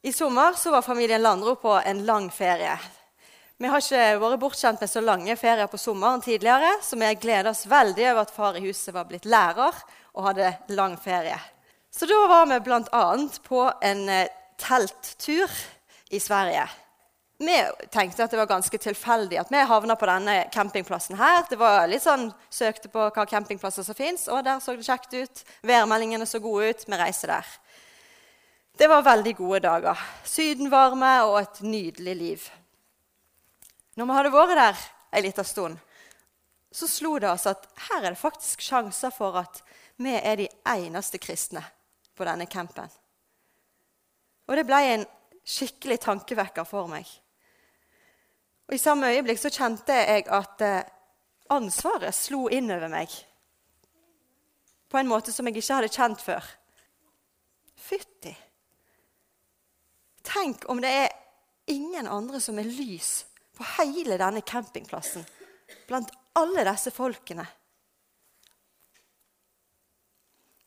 I 0.05 0.13
sommer 0.13 0.57
var 0.71 0.85
familien 0.85 1.23
Landro 1.23 1.55
på 1.57 1.73
en 1.81 2.05
lang 2.05 2.31
ferie. 2.33 2.75
Vi 3.57 3.69
har 3.71 3.81
ikke 3.81 4.19
vært 4.21 4.41
bortskjemt 4.43 4.83
med 4.83 4.91
så 4.91 5.01
lange 5.01 5.37
ferier 5.41 5.71
på 5.71 5.79
sommeren 5.81 6.23
tidligere, 6.25 6.75
så 6.83 6.99
vi 7.01 7.11
gleder 7.23 7.53
oss 7.53 7.65
veldig 7.71 8.09
over 8.11 8.23
at 8.25 8.35
far 8.35 8.59
i 8.59 8.65
huset 8.67 8.95
var 8.95 9.07
blitt 9.09 9.25
lærer 9.25 9.79
og 10.15 10.27
hadde 10.29 10.51
lang 10.77 10.97
ferie. 11.01 11.39
Så 11.89 12.09
da 12.11 12.19
var 12.29 12.49
vi 12.51 12.59
bl.a. 12.67 13.05
på 13.47 13.61
en 13.87 14.09
eh, 14.11 14.33
telttur 14.59 15.51
i 16.11 16.21
Sverige. 16.21 16.67
Vi 17.39 17.57
tenkte 17.91 18.25
at 18.25 18.31
det 18.31 18.39
var 18.39 18.47
ganske 18.47 18.79
tilfeldig 18.79 19.41
at 19.41 19.51
vi 19.51 19.63
havna 19.67 19.97
på 19.99 20.07
denne 20.07 20.37
campingplassen 20.55 21.19
her. 21.19 21.43
Det 21.51 21.59
var 21.59 21.89
litt 21.91 22.05
sånn, 22.05 22.29
Søkte 22.51 22.89
på 22.93 23.09
hva 23.11 23.25
campingplasser 23.27 23.83
som 23.83 23.97
fins, 23.99 24.29
og 24.31 24.45
der 24.47 24.61
så 24.63 24.77
det 24.79 24.87
kjekt 24.87 25.17
ut. 25.17 25.43
Værmeldingene 25.67 26.29
så 26.31 26.39
gode 26.39 26.71
ut. 26.71 26.85
Vi 26.87 26.99
reiser 27.01 27.35
der. 27.35 27.49
Det 28.79 28.87
var 28.91 29.03
veldig 29.07 29.35
gode 29.39 29.61
dager. 29.67 30.05
Sydenvarme 30.27 31.11
og 31.27 31.41
et 31.41 31.61
nydelig 31.67 32.15
liv. 32.17 32.47
Når 33.95 34.07
vi 34.07 34.19
hadde 34.19 34.35
vært 34.35 34.59
der 34.59 34.87
ei 35.15 35.25
lita 35.27 35.45
stund, 35.47 35.79
så 36.75 36.89
slo 36.91 37.17
det 37.23 37.31
oss 37.31 37.47
at 37.47 37.67
her 37.89 38.03
er 38.03 38.15
det 38.15 38.19
faktisk 38.19 38.63
sjanser 38.63 39.15
for 39.15 39.39
at 39.39 39.61
vi 40.03 40.15
er 40.15 40.41
de 40.41 40.49
eneste 40.71 41.21
kristne 41.23 41.63
på 42.15 42.27
denne 42.27 42.47
campen. 42.51 42.91
Og 44.51 44.59
det 44.59 44.67
ble 44.67 44.81
en 44.95 45.07
skikkelig 45.47 46.01
tankevekker 46.03 46.67
for 46.67 46.91
meg. 46.91 47.07
Og 48.69 48.75
I 48.75 48.81
samme 48.81 49.11
øyeblikk 49.13 49.41
så 49.41 49.53
kjente 49.53 49.97
jeg 49.97 50.27
at 50.33 50.65
eh, 50.65 50.83
ansvaret 51.53 52.17
slo 52.17 52.47
inn 52.49 52.71
over 52.73 52.89
meg 52.93 53.13
på 54.95 55.01
en 55.01 55.11
måte 55.11 55.33
som 55.35 55.49
jeg 55.49 55.59
ikke 55.59 55.75
hadde 55.75 55.91
kjent 55.91 56.21
før. 56.23 56.45
Fytti! 57.75 58.31
Tenk 60.25 60.69
om 60.71 60.79
det 60.81 60.93
er 61.03 61.17
ingen 61.67 62.07
andre 62.07 62.39
som 62.41 62.61
er 62.63 62.69
lys 62.71 63.25
på 63.59 63.67
hele 63.77 64.17
denne 64.21 64.45
campingplassen 64.47 65.27
blant 65.89 66.13
alle 66.39 66.65
disse 66.69 66.93
folkene. 66.95 67.45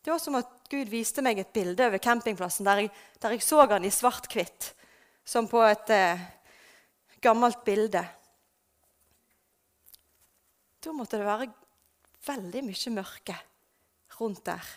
Det 0.03 0.11
var 0.11 0.21
som 0.23 0.37
at 0.39 0.51
Gud 0.71 0.91
viste 0.91 1.23
meg 1.23 1.39
et 1.39 1.55
bilde 1.55 1.87
over 1.87 1.99
campingplassen 1.99 2.67
der 2.67 2.83
jeg, 2.83 2.91
der 3.23 3.35
jeg 3.35 3.43
så 3.43 3.63
han 3.67 3.87
i 3.87 3.91
svart-hvitt, 3.91 4.73
som 5.27 5.49
på 5.51 5.59
et 5.67 5.89
eh, 5.91 6.21
gammelt 7.21 7.63
bilde. 7.65 8.03
Da 10.83 10.93
måtte 10.93 11.19
det 11.19 11.27
være 11.27 11.49
veldig 12.27 12.63
mye 12.67 12.93
mørke 12.95 13.37
rundt 14.19 14.45
der. 14.45 14.67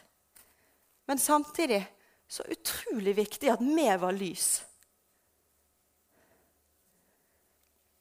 Men 1.07 1.19
samtidig 1.19 1.83
så 2.31 2.45
utrolig 2.51 3.17
viktig 3.17 3.51
at 3.51 3.61
vi 3.61 3.87
var 4.01 4.15
lys. 4.15 4.49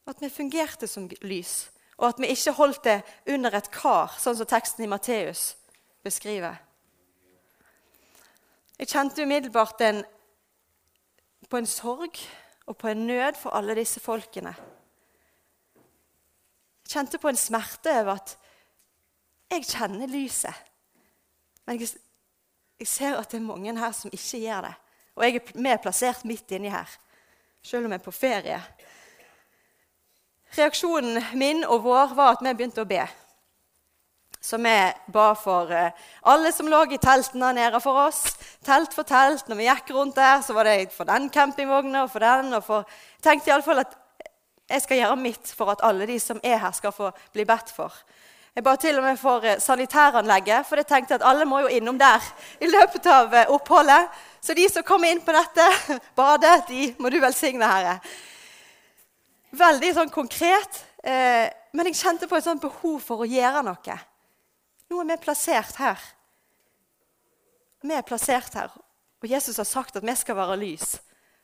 At 0.08 0.22
vi 0.22 0.30
fungerte 0.30 0.88
som 0.88 1.10
lys, 1.22 1.70
og 1.98 2.08
at 2.08 2.20
vi 2.22 2.32
ikke 2.34 2.56
holdt 2.58 2.84
det 2.84 3.02
under 3.30 3.54
et 3.58 3.70
kar, 3.74 4.16
sånn 4.18 4.38
som 4.38 4.50
teksten 4.50 4.86
i 4.86 4.90
Matteus 4.90 5.54
beskriver. 6.06 6.58
Jeg 8.80 8.88
kjente 8.88 9.26
umiddelbart 9.26 9.82
en, 9.84 10.04
på 11.50 11.60
en 11.60 11.68
sorg 11.68 12.22
og 12.70 12.78
på 12.78 12.88
en 12.92 13.08
nød 13.08 13.38
for 13.42 13.50
alle 13.58 13.76
disse 13.76 14.00
folkene. 14.00 14.54
Jeg 16.86 16.94
kjente 16.94 17.20
på 17.22 17.30
en 17.30 17.38
smerte 17.38 17.94
over 18.02 18.16
at 18.16 18.36
jeg 19.50 19.66
kjenner 19.66 20.10
lyset. 20.10 20.54
Men 21.66 21.82
jeg, 21.82 21.90
jeg 22.80 22.88
ser 22.88 23.18
at 23.18 23.32
det 23.32 23.40
er 23.40 23.46
mange 23.46 23.74
her 23.78 23.94
som 23.94 24.14
ikke 24.14 24.42
gjør 24.44 24.68
det. 24.68 24.74
Og 25.16 25.26
jeg 25.26 25.36
er 25.36 25.62
med 25.62 25.82
plassert 25.82 26.26
midt 26.26 26.52
inni 26.56 26.70
her, 26.70 26.90
selv 27.62 27.86
om 27.86 27.92
jeg 27.92 28.00
er 28.00 28.06
på 28.06 28.14
ferie. 28.14 28.62
Reaksjonen 30.58 31.24
min 31.38 31.66
og 31.66 31.84
vår 31.84 32.14
var 32.18 32.38
at 32.38 32.46
vi 32.46 32.54
begynte 32.54 32.86
å 32.86 32.90
be. 32.90 33.02
Så 34.42 34.58
vi 34.58 34.76
ba 35.12 35.34
for 35.36 35.72
eh, 35.76 35.92
alle 36.24 36.52
som 36.56 36.68
lå 36.72 36.86
i 36.88 36.98
teltene 36.98 37.52
nede 37.54 37.82
for 37.84 38.08
oss. 38.08 38.22
Telt 38.66 38.94
for 38.96 39.04
telt. 39.04 39.48
Når 39.50 39.60
vi 39.60 39.68
gikk 39.68 39.92
rundt 39.96 40.16
der, 40.16 40.40
så 40.42 40.56
var 40.56 40.70
det 40.70 40.94
for 40.96 41.10
den 41.10 41.30
campingvogna 41.30 42.06
og 42.06 42.14
for 42.14 42.24
den. 42.24 42.54
og 42.54 42.64
for... 42.64 42.86
Jeg 43.20 43.28
tenkte 43.28 43.52
iallfall 43.52 43.84
at 43.84 43.98
jeg 44.70 44.82
skal 44.86 45.02
gjøre 45.02 45.20
mitt 45.20 45.52
for 45.58 45.74
at 45.74 45.84
alle 45.84 46.08
de 46.08 46.20
som 46.22 46.40
er 46.44 46.60
her, 46.62 46.72
skal 46.72 46.94
få 46.96 47.12
bli 47.34 47.46
bedt 47.46 47.72
for. 47.76 47.94
Jeg 48.56 48.64
ba 48.64 48.76
til 48.76 48.98
og 48.98 49.04
med 49.04 49.18
for 49.18 49.46
eh, 49.46 49.60
sanitæranlegget, 49.60 50.66
for 50.66 50.76
jeg 50.76 50.88
tenkte 50.88 51.16
at 51.20 51.26
alle 51.26 51.46
må 51.46 51.60
jo 51.64 51.72
innom 51.74 52.00
der 52.00 52.24
i 52.62 52.68
løpet 52.68 53.06
av 53.08 53.34
eh, 53.34 53.52
oppholdet. 53.52 54.10
Så 54.42 54.54
de 54.54 54.70
som 54.70 54.84
kommer 54.84 55.12
inn 55.12 55.22
på 55.22 55.36
dette 55.36 55.68
badet, 56.20 56.68
de 56.68 56.94
må 57.00 57.10
du 57.10 57.20
velsigne, 57.22 57.68
Herre. 57.70 58.00
Veldig 59.52 59.94
sånn 59.96 60.14
konkret, 60.14 60.84
eh, 61.04 61.50
men 61.74 61.90
jeg 61.90 62.02
kjente 62.02 62.30
på 62.30 62.38
et 62.38 62.46
sånt 62.46 62.62
behov 62.62 63.00
for 63.06 63.26
å 63.26 63.30
gjøre 63.30 63.64
noe. 63.66 64.00
Nå 64.90 65.02
er 65.02 65.12
vi 65.12 65.18
plassert 65.22 65.78
her. 65.78 66.00
Vi 67.82 67.96
er 67.96 68.04
plassert 68.04 68.56
her, 68.58 68.74
og 69.22 69.28
Jesus 69.30 69.58
har 69.58 69.68
sagt 69.68 69.96
at 69.96 70.06
vi 70.06 70.16
skal 70.18 70.36
være 70.36 70.58
lys 70.60 70.98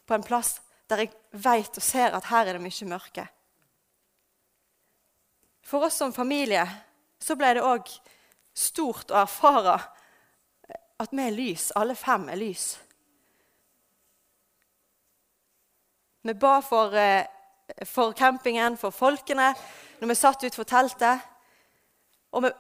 på 0.06 0.16
en 0.18 0.26
plass 0.26 0.58
der 0.90 1.06
jeg 1.06 1.14
vet 1.32 1.78
og 1.80 1.84
ser 1.84 2.14
at 2.14 2.28
her 2.30 2.50
er 2.50 2.58
det 2.58 2.64
mye 2.66 2.90
mørke. 2.90 3.26
For 5.66 5.88
oss 5.88 5.98
som 5.98 6.14
familie 6.14 6.66
så 7.22 7.38
ble 7.40 7.56
det 7.58 7.64
òg 7.66 7.90
stort 8.56 9.10
å 9.10 9.24
erfare 9.24 9.80
at 11.02 11.12
vi 11.12 11.24
er 11.24 11.34
lys. 11.34 11.72
Alle 11.76 11.96
fem 11.98 12.28
er 12.30 12.40
lys. 12.40 12.68
Vi 16.26 16.34
ba 16.34 16.60
for, 16.62 16.94
eh, 16.96 17.26
for 17.86 18.14
campingen, 18.14 18.78
for 18.78 18.92
folkene, 18.92 19.54
når 20.00 20.08
vi 20.08 20.16
satt 20.16 20.44
utenfor 20.44 20.64
teltet. 20.64 21.22
Og 22.32 22.44
vi 22.44 22.52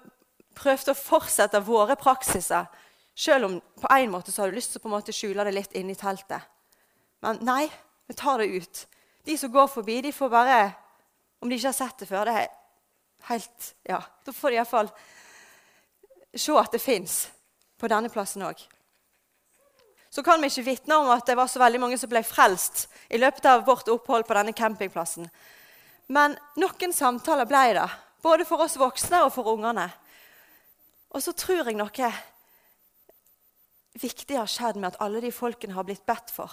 prøvde 0.55 0.93
å 0.93 0.97
fortsette 0.97 1.61
våre 1.65 1.97
praksiser, 1.99 2.67
selv 3.15 3.47
om 3.47 3.59
på 3.81 3.91
en 3.91 4.11
måte 4.11 4.31
så 4.31 4.43
har 4.43 4.51
du 4.51 4.57
lyst 4.57 4.73
til 4.73 4.81
å 4.81 4.83
på 4.83 4.89
en 4.89 4.95
måte 4.97 5.15
skjule 5.15 5.45
det 5.47 5.55
litt 5.55 5.75
inni 5.77 5.95
teltet. 5.95 6.43
Men 7.23 7.39
nei, 7.47 7.69
vi 8.07 8.15
tar 8.17 8.41
det 8.41 8.51
ut. 8.51 8.85
De 9.25 9.37
som 9.37 9.51
går 9.51 9.67
forbi, 9.71 10.01
de 10.01 10.11
får 10.13 10.29
bare 10.29 10.57
Om 11.41 11.49
de 11.49 11.57
ikke 11.57 11.67
har 11.67 11.77
sett 11.77 11.99
det 11.99 12.07
før, 12.09 12.25
det 12.25 12.33
er 12.39 12.47
helt 13.29 13.73
Ja, 13.85 13.99
da 14.25 14.33
får 14.33 14.49
de 14.49 14.55
iallfall 14.55 14.89
se 16.35 16.55
at 16.57 16.71
det 16.71 16.81
fins 16.81 17.17
på 17.79 17.89
denne 17.91 18.09
plassen 18.09 18.43
òg. 18.43 18.59
Så 20.09 20.23
kan 20.23 20.41
vi 20.41 20.47
ikke 20.47 20.65
vitne 20.69 20.97
om 21.01 21.09
at 21.11 21.27
det 21.27 21.35
var 21.35 21.49
så 21.51 21.59
veldig 21.59 21.81
mange 21.83 21.99
som 21.99 22.09
ble 22.11 22.21
frelst 22.23 22.85
i 23.11 23.19
løpet 23.19 23.45
av 23.51 23.65
vårt 23.67 23.89
opphold 23.91 24.27
på 24.27 24.37
denne 24.37 24.55
campingplassen. 24.55 25.27
Men 26.07 26.37
noen 26.59 26.93
samtaler 26.95 27.47
ble 27.49 27.63
det, 27.75 27.87
både 28.23 28.47
for 28.47 28.63
oss 28.63 28.77
voksne 28.79 29.25
og 29.25 29.33
for 29.35 29.51
ungene. 29.51 29.89
Og 31.15 31.23
så 31.23 31.31
tror 31.31 31.63
jeg 31.63 31.77
noe 31.79 32.09
viktig 33.95 34.35
har 34.35 34.49
skjedd 34.51 34.79
med 34.79 34.91
at 34.91 35.01
alle 35.03 35.21
de 35.23 35.31
folkene 35.31 35.75
har 35.77 35.87
blitt 35.87 36.03
bedt 36.07 36.33
for. 36.35 36.51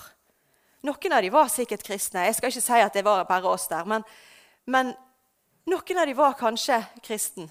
Noen 0.87 1.14
av 1.14 1.23
dem 1.23 1.35
var 1.35 1.50
sikkert 1.50 1.83
kristne. 1.87 2.26
Jeg 2.26 2.37
skal 2.38 2.52
ikke 2.52 2.62
si 2.62 2.78
at 2.83 2.95
det 2.95 3.04
var 3.07 3.26
bare 3.26 3.50
oss 3.50 3.69
der. 3.71 3.87
Men, 3.90 4.07
men 4.66 4.92
noen 5.71 5.99
av 5.99 6.07
dem 6.07 6.19
var 6.19 6.38
kanskje 6.38 6.78
kristen. 7.02 7.50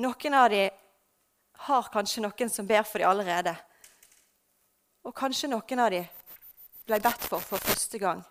Noen 0.00 0.36
av 0.36 0.48
dem 0.52 0.72
har 1.68 1.90
kanskje 1.92 2.24
noen 2.24 2.52
som 2.52 2.68
ber 2.68 2.86
for 2.88 3.00
dem 3.00 3.12
allerede. 3.12 3.54
Og 5.04 5.16
kanskje 5.16 5.52
noen 5.52 5.84
av 5.84 5.92
dem 5.92 6.08
ble 6.88 7.00
bedt 7.04 7.26
for 7.28 7.44
for 7.44 7.60
første 7.60 8.00
gang. 8.00 8.22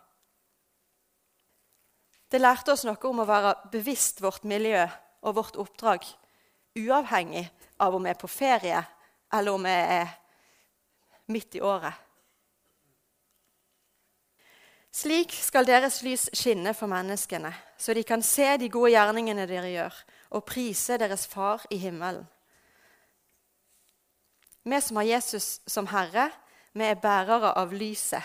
Det 2.30 2.42
lærte 2.42 2.74
oss 2.74 2.86
noe 2.86 3.10
om 3.10 3.22
å 3.22 3.30
være 3.30 3.56
bevisst 3.74 4.22
vårt 4.22 4.46
miljø 4.50 4.82
og 5.26 5.38
vårt 5.38 5.58
oppdrag, 5.62 6.06
uavhengig 6.86 7.46
av 7.80 7.96
om 7.96 8.04
vi 8.04 8.12
er 8.12 8.20
på 8.20 8.28
ferie, 8.32 8.84
eller 9.34 9.56
om 9.56 9.66
vi 9.68 9.74
er 9.74 10.14
midt 11.30 11.56
i 11.56 11.62
året. 11.62 11.94
Slik 14.90 15.36
skal 15.38 15.68
deres 15.70 16.02
lys 16.02 16.26
skinne 16.34 16.74
for 16.74 16.90
menneskene, 16.90 17.52
så 17.78 17.94
de 17.94 18.04
kan 18.04 18.24
se 18.26 18.48
de 18.58 18.72
gode 18.74 18.92
gjerningene 18.96 19.46
dere 19.48 19.70
gjør, 19.70 20.02
og 20.34 20.48
prise 20.50 20.98
deres 20.98 21.28
Far 21.30 21.66
i 21.70 21.78
himmelen. 21.78 22.26
Vi 24.64 24.82
som 24.82 24.98
har 25.00 25.08
Jesus 25.08 25.60
som 25.68 25.88
Herre, 25.88 26.30
vi 26.74 26.86
er 26.86 27.00
bærere 27.00 27.54
av 27.58 27.72
lyset. 27.74 28.24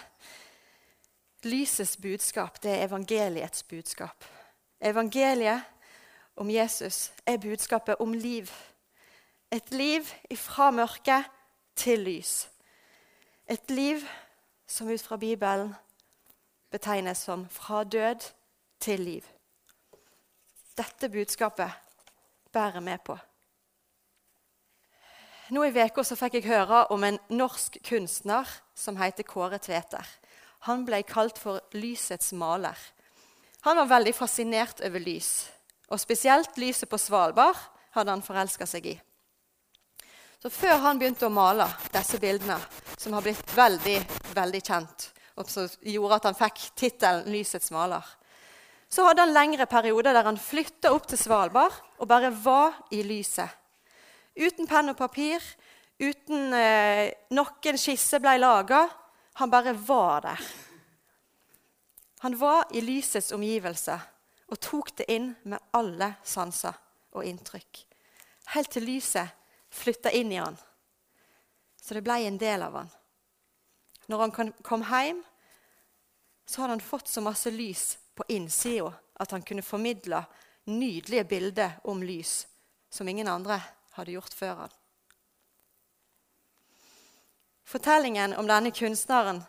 Lysets 1.44 1.96
budskap 2.00 2.58
det 2.64 2.72
er 2.72 2.86
evangeliets 2.88 3.62
budskap. 3.68 4.24
Evangeliet 4.80 5.62
om 6.36 6.50
Jesus 6.50 7.12
er 7.26 7.38
budskapet 7.38 7.96
om 8.00 8.12
liv. 8.12 8.50
Et 9.52 9.70
liv 9.70 10.06
fra 10.36 10.70
mørke 10.70 11.22
til 11.76 12.00
lys. 12.04 12.48
Et 13.46 13.70
liv 13.70 14.02
som 14.66 14.88
ut 14.88 15.02
fra 15.02 15.16
Bibelen 15.16 15.74
betegnes 16.70 17.18
som 17.18 17.46
fra 17.50 17.84
død 17.84 18.32
til 18.80 19.00
liv. 19.00 19.22
Dette 20.76 21.08
budskapet 21.08 21.70
bærer 22.52 22.80
vi 22.80 22.96
på. 23.04 23.18
Nå 25.54 25.62
I 25.68 25.70
uka 25.76 26.02
fikk 26.02 26.38
jeg 26.38 26.48
høre 26.48 26.86
om 26.90 27.04
en 27.04 27.18
norsk 27.28 27.76
kunstner 27.84 28.48
som 28.74 28.96
heter 28.96 29.22
Kåre 29.28 29.58
Tveter. 29.58 30.06
Han 30.66 30.86
ble 30.86 31.02
kalt 31.04 31.38
for 31.38 31.60
lysets 31.76 32.32
maler. 32.32 32.78
Han 33.64 33.76
var 33.76 33.90
veldig 33.92 34.14
fascinert 34.16 34.80
over 34.80 34.98
lys, 34.98 35.50
og 35.90 36.00
spesielt 36.00 36.56
lyset 36.60 36.88
på 36.90 36.98
Svalbard 37.00 37.58
hadde 37.94 38.14
han 38.14 38.24
forelska 38.24 38.66
seg 38.68 38.94
i. 38.94 38.94
Så 40.40 40.50
Før 40.52 40.76
han 40.82 40.98
begynte 41.00 41.24
å 41.28 41.32
male 41.32 41.66
disse 41.94 42.18
bildene, 42.20 42.58
som 43.00 43.14
har 43.16 43.24
blitt 43.24 43.54
veldig, 43.56 43.96
veldig 44.36 44.60
kjent, 44.60 45.06
og 45.40 45.48
som 45.48 45.68
gjorde 45.80 46.18
at 46.18 46.28
han 46.28 46.36
fikk 46.36 46.60
tittelen 46.76 47.30
'Lysets 47.32 47.72
maler', 47.72 48.04
så 48.88 49.08
hadde 49.08 49.24
han 49.24 49.32
lengre 49.32 49.66
perioder 49.66 50.12
der 50.12 50.28
han 50.28 50.38
flytta 50.38 50.92
opp 50.92 51.06
til 51.08 51.18
Svalbard 51.18 51.72
og 51.98 52.08
bare 52.08 52.30
var 52.30 52.76
i 52.92 53.02
lyset. 53.02 53.48
Uten 54.36 54.68
penn 54.68 54.92
og 54.92 54.98
papir, 54.98 55.42
uten 55.98 56.52
eh, 56.54 57.10
noen 57.34 57.78
skisse 57.80 58.20
ble 58.22 58.36
laga. 58.38 58.84
Han 59.40 59.50
bare 59.50 59.72
var 59.74 60.20
der. 60.28 60.44
Han 62.20 62.38
var 62.38 62.68
i 62.70 62.84
lysets 62.84 63.32
omgivelser 63.34 64.13
og 64.50 64.60
tok 64.60 64.92
det 64.98 65.06
inn 65.12 65.32
med 65.42 65.62
alle 65.76 66.14
sanser 66.24 66.76
og 67.14 67.24
inntrykk. 67.24 67.84
Helt 68.54 68.70
til 68.74 68.86
lyset 68.86 69.32
flytta 69.74 70.12
inn 70.12 70.32
i 70.32 70.40
han. 70.40 70.56
Så 71.80 71.96
det 71.96 72.04
ble 72.04 72.20
en 72.24 72.38
del 72.40 72.62
av 72.64 72.76
han. 72.78 72.90
Når 74.06 74.20
han 74.20 74.52
kom 74.62 74.84
hjem, 74.84 75.22
så 76.46 76.62
hadde 76.62 76.76
han 76.76 76.84
fått 76.84 77.08
så 77.08 77.22
masse 77.24 77.50
lys 77.50 77.98
på 78.14 78.26
innsida 78.28 78.92
at 79.20 79.30
han 79.32 79.42
kunne 79.42 79.64
formidle 79.64 80.20
nydelige 80.64 81.24
bilder 81.24 81.78
om 81.84 82.02
lys 82.02 82.46
som 82.90 83.08
ingen 83.08 83.28
andre 83.28 83.60
hadde 83.96 84.14
gjort 84.14 84.34
før 84.34 84.54
han. 84.64 84.74
Fortellingen 87.64 88.34
om 88.36 88.48
denne 88.48 88.70
kunstneren 88.76 89.40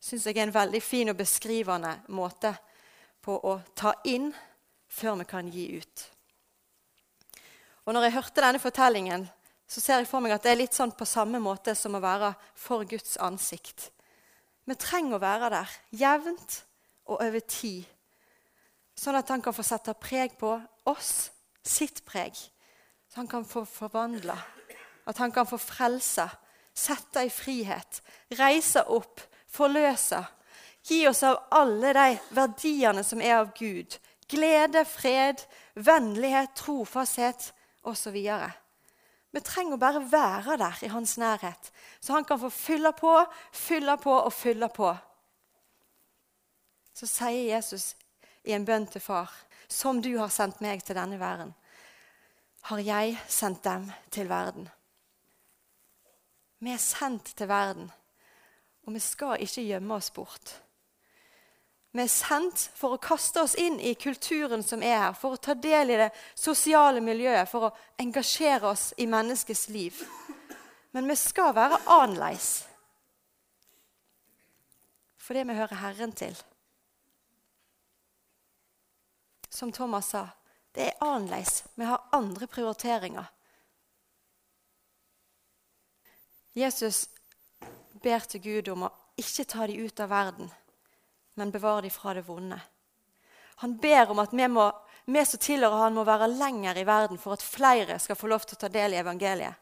syns 0.00 0.26
jeg 0.26 0.36
er 0.36 0.48
en 0.48 0.54
veldig 0.54 0.80
fin 0.82 1.12
og 1.12 1.18
beskrivende 1.20 1.94
måte 2.08 2.54
på 3.22 3.36
å 3.36 3.58
ta 3.76 3.94
inn 4.08 4.30
før 4.90 5.20
vi 5.20 5.28
kan 5.28 5.48
gi 5.52 5.66
ut. 5.78 6.06
Og 7.86 7.94
når 7.94 8.06
jeg 8.06 8.16
hørte 8.18 8.44
denne 8.44 8.62
fortellingen, 8.62 9.28
så 9.70 9.80
ser 9.80 10.00
jeg 10.00 10.08
for 10.10 10.22
meg 10.22 10.34
at 10.34 10.44
det 10.44 10.52
er 10.52 10.60
litt 10.60 10.76
sånn 10.76 10.92
på 10.96 11.06
samme 11.06 11.38
måte 11.42 11.76
som 11.78 11.94
å 11.94 12.02
være 12.02 12.32
for 12.58 12.84
Guds 12.88 13.16
ansikt. 13.22 13.90
Vi 14.66 14.76
trenger 14.78 15.16
å 15.16 15.22
være 15.22 15.50
der 15.54 15.76
jevnt 15.98 16.60
og 17.10 17.22
over 17.22 17.42
tid, 17.42 17.86
sånn 18.94 19.18
at 19.18 19.30
han 19.32 19.42
kan 19.42 19.54
få 19.56 19.64
sette 19.66 19.94
preg 19.98 20.36
på 20.38 20.52
oss, 20.90 21.30
sitt 21.62 22.04
preg. 22.06 22.36
Så 23.10 23.18
han 23.22 23.30
kan 23.30 23.46
få 23.46 23.64
forvandle, 23.66 24.36
at 25.06 25.18
han 25.18 25.32
kan 25.34 25.48
få 25.50 25.58
frelse, 25.58 26.28
sette 26.70 27.24
i 27.26 27.32
frihet, 27.32 28.02
reise 28.38 28.84
opp, 28.94 29.22
forløse. 29.50 30.20
Gi 30.82 31.08
oss 31.08 31.22
av 31.22 31.38
alle 31.50 31.92
de 31.92 32.06
verdiene 32.34 33.04
som 33.04 33.20
er 33.20 33.36
av 33.40 33.52
Gud. 33.58 33.96
Glede, 34.30 34.84
fred, 34.88 35.42
vennlighet, 35.74 36.54
trofasthet 36.56 37.50
osv. 37.82 38.16
Vi 39.30 39.42
trenger 39.46 39.76
å 39.76 39.82
bare 39.82 40.02
være 40.10 40.56
der 40.58 40.82
i 40.86 40.90
hans 40.90 41.16
nærhet, 41.20 41.70
så 42.00 42.16
han 42.16 42.26
kan 42.26 42.40
få 42.40 42.50
fylle 42.50 42.92
på, 42.96 43.12
fylle 43.52 43.96
på 44.02 44.14
og 44.16 44.32
fylle 44.34 44.70
på. 44.74 44.90
Så 46.94 47.06
sier 47.06 47.52
Jesus 47.52 47.92
i 48.44 48.54
en 48.56 48.66
bønn 48.66 48.88
til 48.90 49.02
far, 49.02 49.30
som 49.68 50.00
du 50.02 50.16
har 50.18 50.32
sendt 50.34 50.62
meg 50.64 50.82
til 50.82 50.98
denne 50.98 51.20
verden, 51.20 51.54
har 52.70 52.82
jeg 52.84 53.16
sendt 53.30 53.62
dem 53.64 53.86
til 54.12 54.28
verden. 54.28 54.66
Vi 56.60 56.74
er 56.74 56.82
sendt 56.82 57.32
til 57.38 57.48
verden 57.48 57.88
og 58.90 58.96
vi 58.96 59.02
skal 59.02 59.42
ikke 59.44 59.62
gjemme 59.62 59.94
oss 59.94 60.10
bort. 60.10 60.56
Vi 61.90 62.02
er 62.04 62.10
sendt 62.12 62.68
for 62.78 62.94
å 62.94 63.02
kaste 63.02 63.42
oss 63.42 63.56
inn 63.58 63.80
i 63.82 63.96
kulturen 63.98 64.62
som 64.62 64.82
er 64.82 64.96
her, 65.08 65.14
for 65.18 65.34
å 65.34 65.42
ta 65.42 65.56
del 65.58 65.90
i 65.90 65.98
det 65.98 66.10
sosiale 66.38 67.02
miljøet, 67.02 67.48
for 67.50 67.66
å 67.66 67.74
engasjere 67.98 68.70
oss 68.70 68.92
i 68.96 69.08
menneskets 69.10 69.66
liv. 69.74 69.98
Men 70.94 71.10
vi 71.10 71.16
skal 71.18 71.54
være 71.54 71.82
annerledes 71.86 72.50
fordi 75.30 75.44
vi 75.46 75.54
hører 75.54 75.78
Herren 75.78 76.12
til. 76.18 76.34
Som 79.46 79.70
Thomas 79.70 80.08
sa, 80.10 80.24
det 80.74 80.88
er 80.88 81.04
annerledes. 81.06 81.60
Vi 81.78 81.86
har 81.86 82.08
andre 82.10 82.48
prioriteringer. 82.50 83.28
Jesus 86.58 87.04
ber 88.02 88.26
til 88.26 88.42
Gud 88.42 88.72
om 88.74 88.88
å 88.88 88.90
ikke 89.22 89.46
ta 89.46 89.68
dem 89.70 89.86
ut 89.86 90.02
av 90.02 90.10
verden, 90.10 90.50
men 91.40 91.52
bevare 91.54 91.86
dem 91.86 91.94
fra 91.94 92.14
det 92.14 92.26
vonde. 92.28 92.60
Han 93.64 93.76
ber 93.80 94.12
om 94.12 94.20
at 94.20 94.32
vi, 94.32 94.46
må, 94.48 94.66
vi 95.04 95.24
som 95.24 95.40
tilhører 95.40 95.86
han 95.86 95.96
må 95.96 96.04
være 96.08 96.30
lenger 96.32 96.78
i 96.80 96.86
verden 96.88 97.20
for 97.20 97.36
at 97.36 97.44
flere 97.44 97.98
skal 98.00 98.16
få 98.16 98.28
lov 98.30 98.44
til 98.44 98.58
å 98.58 98.62
ta 98.62 98.70
del 98.72 98.96
i 98.96 99.00
evangeliet. 99.00 99.56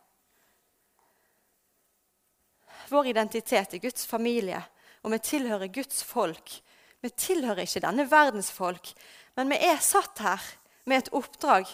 Vår 2.88 3.10
identitet 3.10 3.74
er 3.74 3.82
Guds 3.82 4.06
familie, 4.08 4.60
og 5.04 5.12
vi 5.12 5.18
tilhører 5.22 5.70
Guds 5.72 6.02
folk. 6.06 6.54
Vi 7.02 7.10
tilhører 7.10 7.66
ikke 7.66 7.82
denne 7.84 8.06
verdens 8.10 8.50
folk, 8.54 8.92
men 9.36 9.50
vi 9.52 9.58
er 9.68 9.82
satt 9.84 10.22
her 10.24 10.46
med 10.88 11.02
et 11.02 11.12
oppdrag 11.14 11.68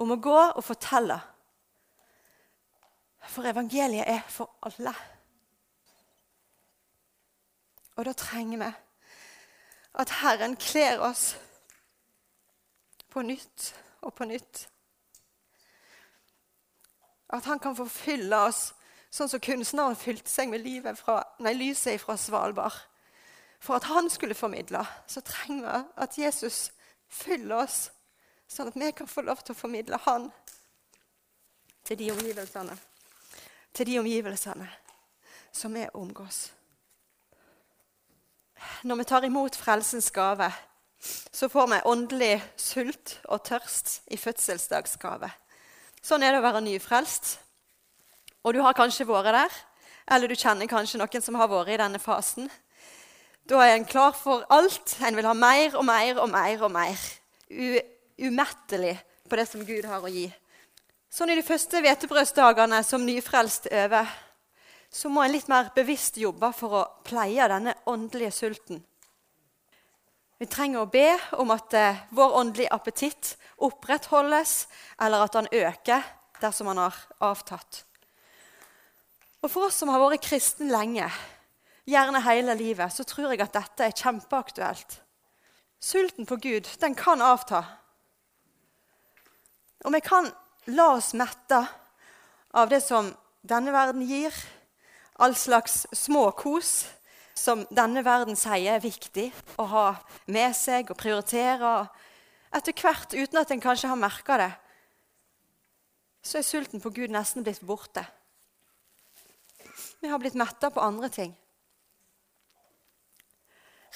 om 0.00 0.14
å 0.14 0.20
gå 0.20 0.36
og 0.36 0.62
fortelle. 0.64 1.18
For 3.28 3.48
evangeliet 3.50 4.08
er 4.08 4.22
for 4.28 4.56
alle. 4.64 4.94
Og 7.98 8.06
da 8.08 8.14
trenger 8.16 8.62
vi 8.62 8.70
at 9.94 10.10
Herren 10.20 10.56
kler 10.56 11.00
oss 11.02 11.36
på 13.10 13.22
nytt 13.22 13.72
og 14.06 14.14
på 14.14 14.24
nytt. 14.24 14.68
At 17.30 17.44
han 17.44 17.58
kan 17.58 17.76
forfylle 17.78 18.38
oss 18.48 18.70
sånn 19.10 19.30
som 19.30 19.42
kunstneren 19.42 19.98
fylte 19.98 20.30
seg 20.30 20.50
med 20.50 20.98
fra, 20.98 21.20
nei, 21.42 21.54
lyset 21.54 22.00
fra 22.02 22.16
Svalbard. 22.16 22.76
For 23.60 23.76
at 23.76 23.88
han 23.90 24.08
skulle 24.10 24.34
formidle, 24.34 24.84
så 25.06 25.20
trenger 25.20 25.66
vi 25.66 26.02
at 26.02 26.18
Jesus 26.18 26.70
fyller 27.10 27.64
oss, 27.66 27.90
sånn 28.48 28.70
at 28.70 28.78
vi 28.78 28.92
kan 28.96 29.10
få 29.10 29.26
lov 29.26 29.42
til 29.42 29.54
å 29.54 29.58
formidle 29.58 29.98
han 30.06 30.30
til 31.84 31.98
de 31.98 32.10
omgivelsene, 32.14 32.78
til 33.74 33.86
de 33.90 33.98
omgivelsene 34.00 34.70
som 35.52 35.74
vi 35.74 35.84
omgås 35.98 36.48
når 38.82 39.00
vi 39.00 39.08
tar 39.08 39.24
imot 39.26 39.56
frelsens 39.56 40.10
gave, 40.14 40.50
så 41.32 41.48
får 41.48 41.66
vi 41.70 41.84
åndelig 41.88 42.34
sult 42.60 43.18
og 43.24 43.44
tørst 43.44 44.00
i 44.12 44.18
fødselsdagsgave. 44.20 45.30
Sånn 46.02 46.24
er 46.24 46.32
det 46.32 46.40
å 46.40 46.44
være 46.44 46.64
nyfrelst. 46.64 47.38
Og 48.44 48.56
du 48.56 48.60
har 48.64 48.76
kanskje 48.76 49.08
vært 49.08 49.34
der, 49.36 49.56
eller 50.10 50.28
du 50.28 50.36
kjenner 50.36 50.68
kanskje 50.68 51.00
noen 51.00 51.24
som 51.24 51.36
har 51.40 51.48
vært 51.50 51.74
i 51.74 51.80
denne 51.80 52.00
fasen. 52.00 52.50
Da 53.48 53.60
er 53.64 53.76
en 53.76 53.88
klar 53.88 54.12
for 54.16 54.44
alt. 54.52 54.96
En 55.04 55.16
vil 55.16 55.28
ha 55.28 55.34
mer 55.34 55.76
og 55.76 55.84
mer 55.84 56.20
og 56.22 56.30
mer 56.30 56.64
og 56.64 56.72
mer. 56.72 57.08
U 57.50 57.80
umettelig 58.20 58.98
på 59.28 59.36
det 59.38 59.46
som 59.48 59.64
Gud 59.64 59.86
har 59.88 60.04
å 60.04 60.12
gi. 60.12 60.26
Sånn 61.10 61.32
i 61.32 61.38
de 61.38 61.44
første 61.46 61.80
hvetebrødsdagene 61.82 62.82
som 62.86 63.02
nyfrelst 63.06 63.70
over 63.72 64.10
så 64.90 65.08
må 65.08 65.22
en 65.22 65.32
litt 65.32 65.48
mer 65.50 65.70
bevisst 65.74 66.18
jobbe 66.18 66.50
for 66.56 66.74
å 66.74 66.86
pleie 67.06 67.46
denne 67.50 67.76
åndelige 67.90 68.32
sulten. 68.34 68.80
Vi 70.40 70.48
trenger 70.48 70.82
å 70.82 70.90
be 70.90 71.12
om 71.38 71.52
at 71.52 71.74
eh, 71.76 72.00
vår 72.16 72.36
åndelige 72.40 72.72
appetitt 72.74 73.34
opprettholdes, 73.60 74.64
eller 74.98 75.26
at 75.26 75.36
den 75.36 75.50
øker 75.52 76.06
dersom 76.40 76.70
den 76.72 76.80
har 76.80 76.96
avtatt. 77.20 77.84
Og 79.40 79.50
For 79.52 79.68
oss 79.68 79.78
som 79.80 79.92
har 79.92 80.00
vært 80.02 80.24
kristen 80.24 80.72
lenge, 80.72 81.06
gjerne 81.88 82.22
hele 82.24 82.56
livet, 82.56 82.92
så 82.92 83.04
tror 83.04 83.34
jeg 83.34 83.44
at 83.44 83.56
dette 83.56 83.86
er 83.86 83.96
kjempeaktuelt. 83.96 84.96
Sulten 85.80 86.28
på 86.28 86.36
Gud 86.40 86.68
den 86.80 86.96
kan 86.96 87.22
avta. 87.24 87.62
Og 89.84 89.94
vi 89.94 90.00
kan 90.04 90.28
la 90.72 90.90
oss 90.96 91.14
mette 91.16 91.60
av 92.52 92.68
det 92.68 92.82
som 92.84 93.08
denne 93.40 93.72
verden 93.72 94.04
gir, 94.04 94.34
all 95.20 95.34
slags 95.36 95.86
småkos 95.92 96.88
som 97.36 97.64
denne 97.70 98.02
verden 98.04 98.36
sier 98.36 98.76
er 98.76 98.84
viktig 98.84 99.28
å 99.60 99.66
ha 99.68 99.84
med 100.32 100.56
seg 100.56 100.90
og 100.92 100.98
prioritere. 101.00 101.74
Etter 102.56 102.74
hvert, 102.76 103.12
uten 103.14 103.40
at 103.40 103.52
en 103.52 103.62
kanskje 103.62 103.90
har 103.92 104.00
merka 104.00 104.38
det, 104.40 104.50
så 106.24 106.40
er 106.40 106.48
sulten 106.48 106.82
på 106.82 106.92
Gud 106.96 107.12
nesten 107.12 107.44
blitt 107.44 107.62
borte. 107.64 108.04
Vi 110.00 110.08
har 110.08 110.20
blitt 110.20 110.36
metta 110.40 110.72
på 110.72 110.82
andre 110.82 111.12
ting. 111.12 111.36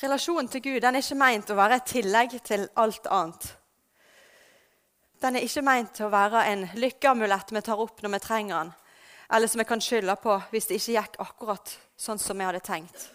Relasjonen 0.00 0.48
til 0.52 0.60
Gud 0.64 0.80
den 0.84 0.96
er 0.96 1.04
ikke 1.04 1.20
meint 1.20 1.50
å 1.52 1.56
være 1.56 1.80
et 1.80 1.88
tillegg 1.88 2.38
til 2.44 2.66
alt 2.80 3.06
annet. 3.08 3.50
Den 5.24 5.38
er 5.38 5.46
ikke 5.46 5.64
meint 5.64 6.00
å 6.04 6.12
være 6.12 6.44
en 6.50 6.64
lykkeamulett 6.76 7.52
vi 7.54 7.62
tar 7.64 7.80
opp 7.80 8.02
når 8.04 8.16
vi 8.16 8.24
trenger 8.24 8.56
den 8.58 8.72
eller 9.34 9.46
som 9.48 9.58
jeg 9.58 9.66
kan 9.66 9.80
skylde 9.82 10.14
på 10.22 10.36
hvis 10.50 10.68
det 10.70 10.78
ikke 10.78 10.94
gikk 10.94 11.16
akkurat 11.24 11.72
sånn 11.98 12.20
som 12.22 12.38
jeg 12.38 12.46
hadde 12.46 12.62
tenkt. 12.64 13.08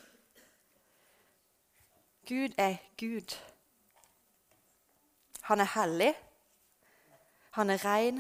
Gud 2.28 2.58
er 2.60 2.76
Gud. 3.00 3.34
Han 5.50 5.64
er 5.64 5.72
hellig, 5.74 6.12
han 7.58 7.72
er 7.74 7.82
ren, 7.82 8.20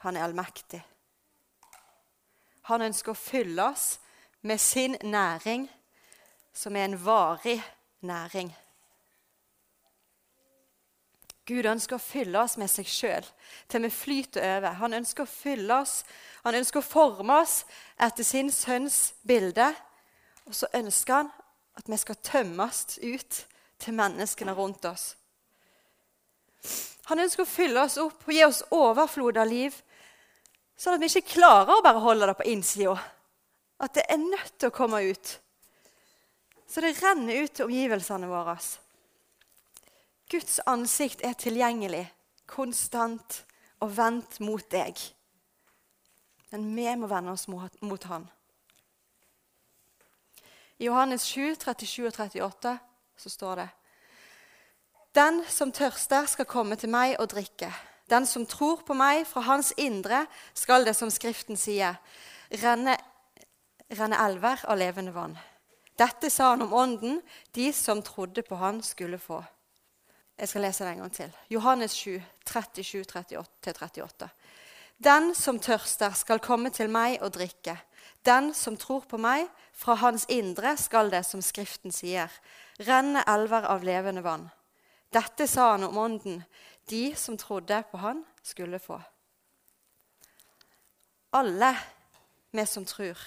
han 0.00 0.16
er 0.16 0.24
allmektig. 0.24 0.80
Han 2.70 2.86
ønsker 2.86 3.12
å 3.12 3.18
fylle 3.18 3.66
oss 3.66 3.98
med 4.46 4.60
sin 4.62 4.96
næring, 5.02 5.66
som 6.54 6.76
er 6.76 6.86
en 6.86 6.96
varig 7.04 7.58
næring. 8.00 8.48
Gud 11.46 11.66
ønsker 11.66 11.98
å 11.98 12.02
fylle 12.02 12.38
oss 12.38 12.54
med 12.60 12.70
seg 12.70 12.86
sjøl 12.86 13.26
til 13.70 13.82
vi 13.82 13.90
flyter 13.90 14.44
over. 14.58 14.76
Han 14.78 14.94
ønsker 14.94 15.24
å 15.24 15.30
fylle 15.30 15.80
oss, 15.82 16.02
han 16.44 16.54
ønsker 16.54 16.78
å 16.78 16.86
forme 16.86 17.40
oss 17.42 17.62
etter 17.98 18.26
sin 18.26 18.50
sønns 18.54 19.14
bilde. 19.26 19.72
Og 20.46 20.54
så 20.54 20.70
ønsker 20.74 21.22
han 21.22 21.32
at 21.78 21.88
vi 21.90 21.98
skal 21.98 22.20
tømmes 22.22 22.84
ut 23.02 23.42
til 23.82 23.98
menneskene 23.98 24.54
rundt 24.54 24.86
oss. 24.86 25.12
Han 27.10 27.22
ønsker 27.24 27.42
å 27.42 27.50
fylle 27.50 27.82
oss 27.82 27.98
opp 27.98 28.22
og 28.28 28.34
gi 28.34 28.44
oss 28.46 28.62
overflod 28.70 29.40
av 29.42 29.50
liv, 29.50 29.74
sånn 30.78 30.94
at 30.94 31.02
vi 31.02 31.10
ikke 31.10 31.40
klarer 31.40 31.74
å 31.74 31.82
bare 31.82 32.02
holde 32.04 32.28
det 32.30 32.36
på 32.38 32.46
innsida. 32.52 32.94
At 33.82 33.96
det 33.98 34.06
er 34.06 34.22
nødt 34.22 34.54
til 34.60 34.70
å 34.70 34.76
komme 34.76 35.02
ut. 35.02 35.32
Så 36.70 36.80
det 36.80 36.94
renner 37.02 37.42
ut 37.42 37.52
til 37.52 37.66
omgivelsene 37.66 38.30
våre. 38.30 38.54
Guds 40.32 40.62
ansikt 40.64 41.20
er 41.20 41.34
tilgjengelig, 41.36 42.06
konstant 42.48 43.42
og 43.84 43.90
vendt 43.98 44.38
mot 44.40 44.64
deg. 44.72 44.96
Men 46.52 46.70
vi 46.76 46.86
må 46.96 47.10
vende 47.10 47.34
oss 47.34 47.44
mot, 47.52 47.74
mot 47.84 48.06
Han. 48.08 48.24
I 50.80 50.88
Johannes 50.88 51.26
7, 51.28 51.54
37 51.60 52.06
og 52.06 52.12
38 52.16 52.74
så 53.22 53.30
står 53.30 53.60
det 53.60 53.68
Den 55.14 55.44
som 55.52 55.72
tørster, 55.72 56.26
skal 56.26 56.48
komme 56.48 56.80
til 56.80 56.90
meg 56.90 57.18
og 57.20 57.28
drikke. 57.34 57.68
Den 58.08 58.26
som 58.26 58.46
tror 58.48 58.82
på 58.86 58.96
meg, 58.96 59.26
fra 59.28 59.44
hans 59.46 59.74
indre 59.76 60.24
skal 60.56 60.88
det, 60.88 60.96
som 60.96 61.12
Skriften 61.12 61.60
sier, 61.60 62.00
renne, 62.64 62.96
renne 63.92 64.18
elver 64.24 64.64
av 64.64 64.80
levende 64.80 65.12
vann. 65.12 65.36
Dette 66.00 66.32
sa 66.32 66.54
han 66.54 66.64
om 66.64 66.72
ånden 66.72 67.20
de 67.52 67.68
som 67.76 68.00
trodde 68.02 68.42
på 68.42 68.56
han, 68.56 68.80
skulle 68.82 69.20
få. 69.20 69.42
Jeg 70.38 70.48
skal 70.48 70.64
lese 70.64 70.84
det 70.84 70.92
en 70.92 71.02
gang 71.04 71.12
til. 71.12 71.32
Johannes 71.50 71.92
7, 71.92 72.22
37-38. 72.48 74.28
Den 75.04 75.34
som 75.34 75.58
tørster, 75.58 76.14
skal 76.14 76.40
komme 76.40 76.70
til 76.70 76.90
meg 76.90 77.18
og 77.22 77.34
drikke. 77.34 77.76
Den 78.26 78.52
som 78.54 78.76
tror 78.76 79.06
på 79.08 79.18
meg, 79.18 79.48
fra 79.72 79.96
hans 79.98 80.26
indre 80.30 80.76
skal 80.78 81.10
det, 81.10 81.24
som 81.26 81.42
Skriften 81.42 81.92
sier, 81.94 82.30
renne 82.86 83.24
elver 83.28 83.66
av 83.66 83.82
levende 83.86 84.22
vann. 84.22 84.48
Dette 85.12 85.46
sa 85.50 85.72
han 85.72 85.84
om 85.84 85.98
ånden 85.98 86.44
de 86.90 87.14
som 87.16 87.36
trodde 87.38 87.82
på 87.90 87.98
han, 88.02 88.24
skulle 88.42 88.78
få. 88.82 88.98
Alle 91.32 91.72
vi 92.50 92.66
som 92.66 92.84
tror, 92.84 93.18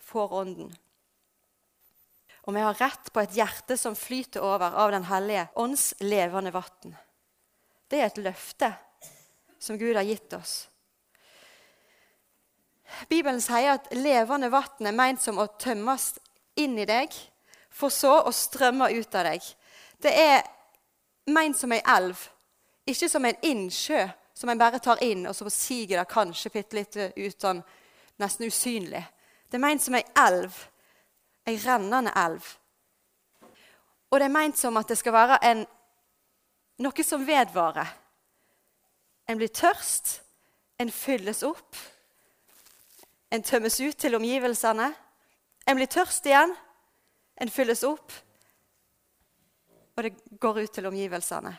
får 0.00 0.32
ånden. 0.32 0.70
Og 2.48 2.54
vi 2.56 2.62
har 2.64 2.78
rett 2.80 3.12
på 3.12 3.22
et 3.22 3.36
hjerte 3.36 3.76
som 3.76 3.96
flyter 3.96 4.44
over 4.44 4.76
av 4.80 4.92
Den 4.94 5.06
hellige 5.10 5.48
ånds 5.54 5.94
levende 6.00 6.52
vann. 6.54 6.96
Det 7.90 8.00
er 8.00 8.08
et 8.08 8.22
løfte 8.22 8.72
som 9.60 9.78
Gud 9.78 9.96
har 9.96 10.06
gitt 10.08 10.32
oss. 10.32 10.70
Bibelen 13.08 13.40
sier 13.42 13.76
at 13.76 13.90
levende 13.94 14.50
vann 14.50 14.88
er 14.88 14.96
meint 14.96 15.22
som 15.22 15.38
å 15.38 15.46
tømmes 15.60 16.14
inn 16.58 16.78
i 16.78 16.88
deg, 16.88 17.12
for 17.70 17.92
så 17.92 18.16
å 18.26 18.32
strømme 18.34 18.90
ut 18.90 19.14
av 19.14 19.28
deg. 19.30 19.44
Det 20.00 20.10
er 20.10 20.42
meint 21.30 21.58
som 21.58 21.72
ei 21.72 21.82
elv, 21.86 22.18
ikke 22.88 23.08
som 23.08 23.24
en 23.28 23.46
innsjø 23.46 24.08
som 24.34 24.48
en 24.48 24.58
bare 24.58 24.80
tar 24.80 25.02
inn, 25.04 25.26
og 25.28 25.36
så 25.36 25.50
siger 25.52 26.00
det 26.00 26.10
kanskje 26.10 26.52
bitte 26.54 26.78
litt 26.78 26.96
ut, 26.96 27.36
sånn 27.36 27.60
nesten 28.20 28.48
usynlig. 28.48 29.02
Det 29.50 29.58
er 29.58 29.62
meint 29.62 29.82
som 29.84 29.96
ei 29.98 30.04
elv 30.16 30.56
ei 31.48 31.56
rennende 31.60 32.12
elv. 32.16 32.46
Og 34.10 34.18
det 34.18 34.26
er 34.26 34.34
meint 34.34 34.58
som 34.58 34.76
at 34.80 34.90
det 34.90 34.98
skal 34.98 35.14
være 35.14 35.38
en, 35.50 35.62
noe 36.82 37.06
som 37.06 37.26
vedvarer. 37.26 37.92
En 39.30 39.38
blir 39.38 39.52
tørst, 39.54 40.18
en 40.82 40.90
fylles 40.90 41.44
opp, 41.46 41.78
en 43.30 43.44
tømmes 43.46 43.78
ut 43.80 43.96
til 44.00 44.18
omgivelsene. 44.18 44.90
En 45.68 45.78
blir 45.78 45.90
tørst 45.90 46.26
igjen, 46.26 46.54
en 47.40 47.52
fylles 47.52 47.84
opp, 47.86 48.12
og 49.94 50.06
det 50.06 50.14
går 50.40 50.64
ut 50.64 50.72
til 50.74 50.88
omgivelsene. 50.90 51.52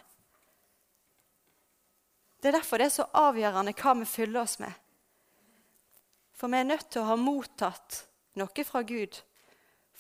Det 2.42 2.50
er 2.50 2.58
derfor 2.58 2.82
det 2.82 2.90
er 2.90 2.96
så 2.96 3.06
avgjørende 3.14 3.74
hva 3.78 3.94
vi 4.00 4.08
fyller 4.10 4.42
oss 4.42 4.58
med. 4.60 4.74
For 6.34 6.50
vi 6.50 6.58
er 6.58 6.66
nødt 6.66 6.88
til 6.90 7.04
å 7.04 7.12
ha 7.12 7.18
mottatt 7.22 8.02
noe 8.42 8.66
fra 8.66 8.82
Gud 8.82 9.20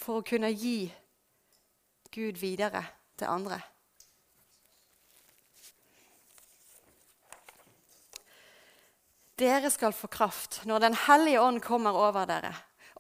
for 0.02 0.20
å 0.20 0.26
kunne 0.26 0.50
gi 0.54 0.90
Gud 2.12 2.40
videre 2.42 2.82
til 3.20 3.30
andre. 3.30 3.60
Dere 9.42 9.72
skal 9.74 9.94
få 9.96 10.10
kraft 10.12 10.60
når 10.70 10.84
Den 10.84 10.98
hellige 11.08 11.42
ånd 11.42 11.62
kommer 11.66 11.98
over 11.98 12.28
dere. 12.30 12.52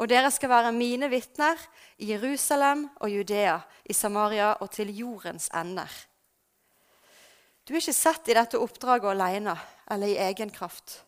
Og 0.01 0.09
dere 0.09 0.31
skal 0.33 0.49
være 0.49 0.71
mine 0.73 1.09
vitner 1.11 1.59
i 2.01 2.07
Jerusalem 2.13 2.87
og 3.03 3.11
Judea, 3.11 3.59
i 3.85 3.93
Samaria 3.93 4.55
og 4.63 4.71
til 4.73 4.89
jordens 4.95 5.49
ender. 5.53 5.91
Du 7.67 7.75
er 7.75 7.83
ikke 7.83 7.93
sett 7.93 8.31
i 8.31 8.37
dette 8.37 8.57
oppdraget 8.57 9.11
alene 9.11 9.53
eller 9.91 10.09
i 10.09 10.17
egen 10.31 10.49
kraft. 10.49 11.03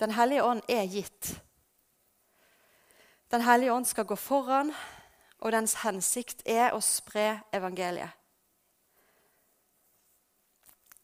Den 0.00 0.14
hellige 0.16 0.46
ånd 0.46 0.64
er 0.70 0.88
gitt 0.88 1.34
den 3.30 3.44
hellige 3.46 3.72
ånd 3.72 3.86
skal 3.86 4.08
gå 4.10 4.16
foran, 4.18 4.72
og 5.40 5.52
dens 5.54 5.76
hensikt 5.84 6.42
er 6.48 6.74
å 6.74 6.80
spre 6.84 7.40
evangeliet. 7.54 8.10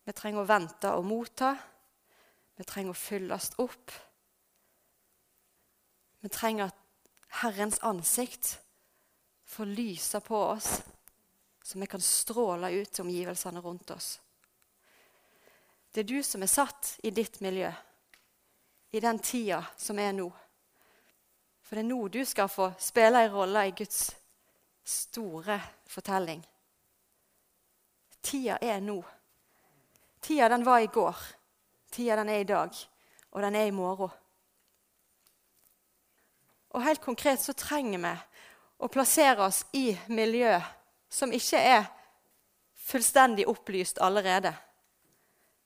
Vi 0.06 0.14
trenger 0.14 0.42
å 0.42 0.48
vente 0.48 0.90
og 0.94 1.06
motta. 1.06 1.56
Vi 2.56 2.64
trenger 2.64 2.94
å 2.94 2.98
fylles 2.98 3.50
opp. 3.62 3.94
Vi 6.22 6.30
trenger 6.30 6.70
at 6.70 7.10
Herrens 7.42 7.80
ansikt 7.82 8.52
får 9.46 9.66
lyse 9.66 10.20
på 10.20 10.38
oss, 10.38 10.80
så 11.62 11.78
vi 11.78 11.88
kan 11.90 12.02
stråle 12.02 12.70
ut 12.70 12.92
til 12.92 13.04
omgivelsene 13.04 13.62
rundt 13.62 13.90
oss. 13.90 14.16
Det 15.90 16.04
er 16.04 16.10
du 16.10 16.22
som 16.22 16.42
er 16.42 16.50
satt 16.50 16.96
i 17.02 17.10
ditt 17.10 17.40
miljø, 17.40 17.70
i 18.90 19.02
den 19.02 19.18
tida 19.18 19.62
som 19.76 19.98
er 19.98 20.14
nå. 20.14 20.30
For 21.66 21.74
det 21.74 21.82
er 21.82 21.88
nå 21.88 22.06
du 22.08 22.20
skal 22.24 22.50
få 22.50 22.68
spille 22.78 23.24
en 23.26 23.32
rolle 23.32 23.64
i 23.66 23.74
Guds 23.74 24.04
store 24.86 25.58
fortelling. 25.90 26.44
Tida 28.22 28.58
er 28.62 28.78
nå. 28.80 29.00
Tida 30.22 30.48
den 30.48 30.66
var 30.66 30.78
i 30.78 30.90
går. 30.94 31.16
Tida 31.90 32.16
den 32.20 32.30
er 32.30 32.44
i 32.44 32.46
dag. 32.46 32.70
Og 33.32 33.42
den 33.42 33.58
er 33.58 33.66
i 33.66 33.74
morgen. 33.74 34.10
Og 36.70 36.84
helt 36.84 37.00
konkret 37.00 37.40
så 37.40 37.54
trenger 37.56 37.98
vi 37.98 38.14
å 38.78 38.90
plassere 38.92 39.46
oss 39.46 39.64
i 39.74 39.88
miljø 40.12 40.58
som 41.08 41.32
ikke 41.32 41.58
er 41.58 41.86
fullstendig 42.86 43.46
opplyst 43.48 43.98
allerede. 43.98 44.52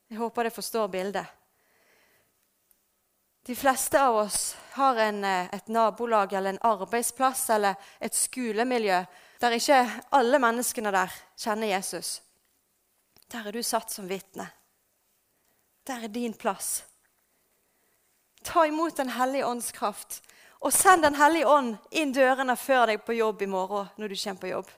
Jeg 0.09 0.19
håper 0.19 0.49
det 0.49 0.55
forstår 0.55 0.89
bildet. 0.89 1.40
De 3.51 3.57
fleste 3.57 4.03
av 4.03 4.17
oss 4.17 4.57
har 4.71 4.97
en, 4.97 5.25
eh, 5.25 5.55
et 5.55 5.69
nabolag 5.69 6.33
eller 6.33 6.51
en 6.51 6.59
arbeidsplass 6.63 7.51
eller 7.51 7.75
et 7.99 8.15
skolemiljø 8.15 9.05
der 9.41 9.57
ikke 9.57 9.79
alle 10.13 10.39
menneskene 10.39 10.93
der 10.95 11.11
kjenner 11.35 11.67
Jesus. 11.67 12.23
Der 13.29 13.49
er 13.49 13.51
du 13.51 13.63
satt 13.63 13.91
som 13.91 14.07
vitne. 14.07 14.47
Der 15.85 16.05
er 16.05 16.09
din 16.09 16.35
plass. 16.35 16.85
Ta 18.45 18.67
imot 18.67 18.97
Den 18.97 19.11
hellige 19.11 19.47
ånds 19.47 19.73
kraft, 19.73 20.23
og 20.61 20.73
send 20.73 21.03
Den 21.03 21.15
hellige 21.15 21.49
ånd 21.49 21.77
inn 21.91 22.13
dørene 22.13 22.57
før 22.57 22.87
deg 22.87 23.03
på 23.03 23.19
jobb 23.19 23.43
i 23.43 23.47
morgen 23.47 23.91
når 23.99 24.09
du 24.09 24.17
kommer 24.17 24.41
på 24.41 24.55
jobb. 24.55 24.71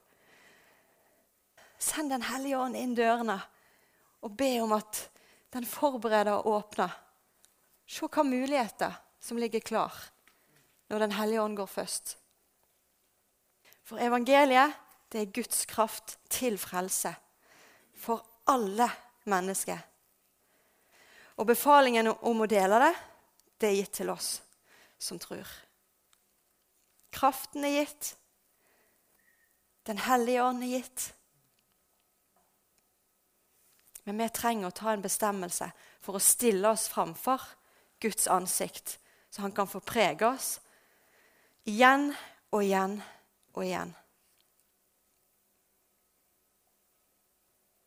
Send 1.79 2.11
Den 2.11 2.23
hellige 2.23 2.59
ånd 2.59 2.77
inn 2.77 2.95
dørene 2.95 3.43
og 4.23 4.37
be 4.37 4.61
om 4.63 4.73
at 4.73 5.11
den 5.53 5.67
forbereder 5.67 6.33
og 6.33 6.47
åpner. 6.47 7.12
Se 7.93 8.09
hva 8.09 8.25
muligheter 8.25 8.95
som 9.21 9.41
ligger 9.41 9.61
klar 9.61 9.93
når 10.89 10.99
Den 10.99 11.13
hellige 11.17 11.43
ånd 11.43 11.57
går 11.57 11.69
først. 11.69 12.17
For 13.85 14.01
evangeliet 14.01 14.77
det 15.13 15.21
er 15.21 15.35
Guds 15.35 15.65
kraft 15.69 16.17
til 16.33 16.59
frelse 16.61 17.13
for 17.97 18.25
alle 18.49 18.89
mennesker. 19.29 19.79
Og 21.37 21.49
befalingen 21.49 22.13
om 22.13 22.45
å 22.45 22.49
dele 22.49 22.81
det, 22.81 22.93
det 23.61 23.69
er 23.69 23.79
gitt 23.79 23.95
til 24.01 24.13
oss 24.13 24.35
som 25.01 25.21
tror. 25.21 25.49
Kraften 27.13 27.65
er 27.69 27.83
gitt. 27.83 28.15
Den 29.89 30.01
hellige 30.01 30.45
ånd 30.45 30.65
er 30.65 30.79
gitt. 30.79 31.09
Men 34.05 34.21
vi 34.21 34.29
trenger 34.35 34.69
å 34.69 34.77
ta 34.77 34.93
en 34.93 35.05
bestemmelse 35.05 35.69
for 36.03 36.17
å 36.17 36.25
stille 36.25 36.73
oss 36.73 36.89
framfor 36.91 37.43
Guds 38.03 38.27
ansikt 38.27 38.99
så 39.33 39.43
han 39.47 39.55
kan 39.57 39.71
få 39.71 39.81
prege 39.81 40.27
oss 40.29 40.59
igjen 41.65 42.11
og 42.53 42.65
igjen 42.65 42.99
og 43.55 43.65
igjen. 43.65 43.93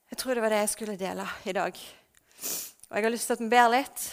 Jeg 0.10 0.21
tror 0.21 0.38
det 0.38 0.45
var 0.45 0.54
det 0.54 0.62
jeg 0.63 0.71
skulle 0.71 0.95
dele 0.97 1.25
i 1.45 1.54
dag. 1.54 1.82
Og 2.89 2.95
jeg 2.95 3.04
har 3.04 3.12
lyst 3.12 3.28
til 3.28 3.36
at 3.36 3.43
vi 3.43 3.51
ber 3.51 3.69
litt. 3.73 4.06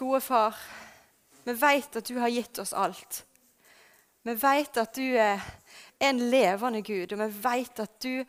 Gode 0.00 0.20
far, 0.24 0.58
vi 1.44 1.54
vet 1.60 1.98
at 2.00 2.08
du 2.08 2.18
har 2.18 2.32
gitt 2.32 2.58
oss 2.58 2.72
alt. 2.72 3.20
Vi 4.24 4.34
vet 4.40 4.80
at 4.80 4.96
du 4.96 5.04
er 5.20 5.44
en 6.02 6.22
levende 6.32 6.80
Gud, 6.82 7.12
og 7.12 7.20
vi 7.20 7.28
vet 7.44 7.84
at 7.84 7.98
du 8.02 8.24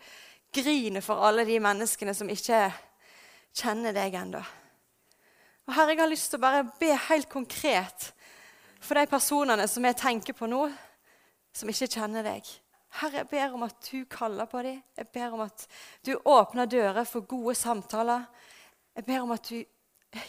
griner 0.54 1.02
for 1.02 1.24
alle 1.26 1.46
de 1.48 1.56
menneskene 1.64 2.14
som 2.14 2.30
ikke 2.30 2.68
kjenner 3.56 3.96
deg 3.96 4.18
ennå. 4.20 4.42
Og 5.66 5.74
Herre, 5.74 5.96
jeg 5.96 6.04
har 6.04 6.12
lyst 6.12 6.30
til 6.32 6.40
å 6.40 6.46
bare 6.46 6.66
be 6.80 6.92
helt 7.08 7.30
konkret 7.32 8.12
for 8.84 9.00
de 9.00 9.08
personene 9.10 9.66
som 9.70 9.86
jeg 9.88 9.98
tenker 9.98 10.38
på 10.38 10.50
nå, 10.50 10.68
som 11.56 11.72
ikke 11.72 11.90
kjenner 11.96 12.26
deg. 12.26 12.46
Herre, 13.00 13.24
jeg 13.24 13.32
ber 13.32 13.56
om 13.58 13.66
at 13.66 13.88
du 13.90 14.06
kaller 14.12 14.48
på 14.48 14.62
dem. 14.64 14.82
Jeg 14.96 15.08
ber 15.16 15.34
om 15.36 15.46
at 15.48 15.66
du 16.06 16.14
åpner 16.16 16.70
dører 16.70 17.08
for 17.08 17.26
gode 17.28 17.56
samtaler. 17.58 18.28
Jeg 18.96 19.08
ber 19.08 19.24
om 19.24 19.34
at 19.36 19.50
du 19.50 19.64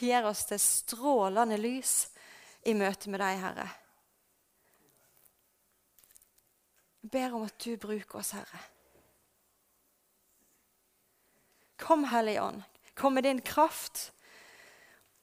gir 0.01 0.27
oss 0.27 0.47
det 0.49 0.59
strålende 0.63 1.59
lys 1.61 2.09
i 2.67 2.75
møte 2.75 3.13
med 3.13 3.23
deg, 3.23 3.43
Herre. 3.43 3.67
Jeg 7.05 7.13
ber 7.13 7.37
om 7.39 7.45
at 7.47 7.55
du 7.63 7.77
bruker 7.79 8.19
oss, 8.19 8.33
Herre. 8.35 8.63
Kom, 11.79 12.09
Hellige 12.11 12.43
Ånd. 12.43 12.65
Kom 12.97 13.15
med 13.15 13.25
din 13.25 13.41
kraft. 13.41 14.13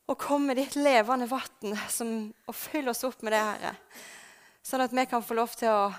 Og 0.06 0.20
kom 0.20 0.46
med 0.46 0.60
ditt 0.60 0.76
levende 0.76 1.28
vann 1.32 1.78
og 2.46 2.56
fyll 2.56 2.90
oss 2.92 3.06
opp 3.08 3.24
med 3.24 3.34
det, 3.34 3.40
Herre. 3.40 3.76
Sånn 4.64 4.84
at 4.84 4.94
vi 4.96 5.06
kan 5.10 5.24
få 5.24 5.36
lov 5.36 5.54
til 5.58 5.72
å 5.72 5.94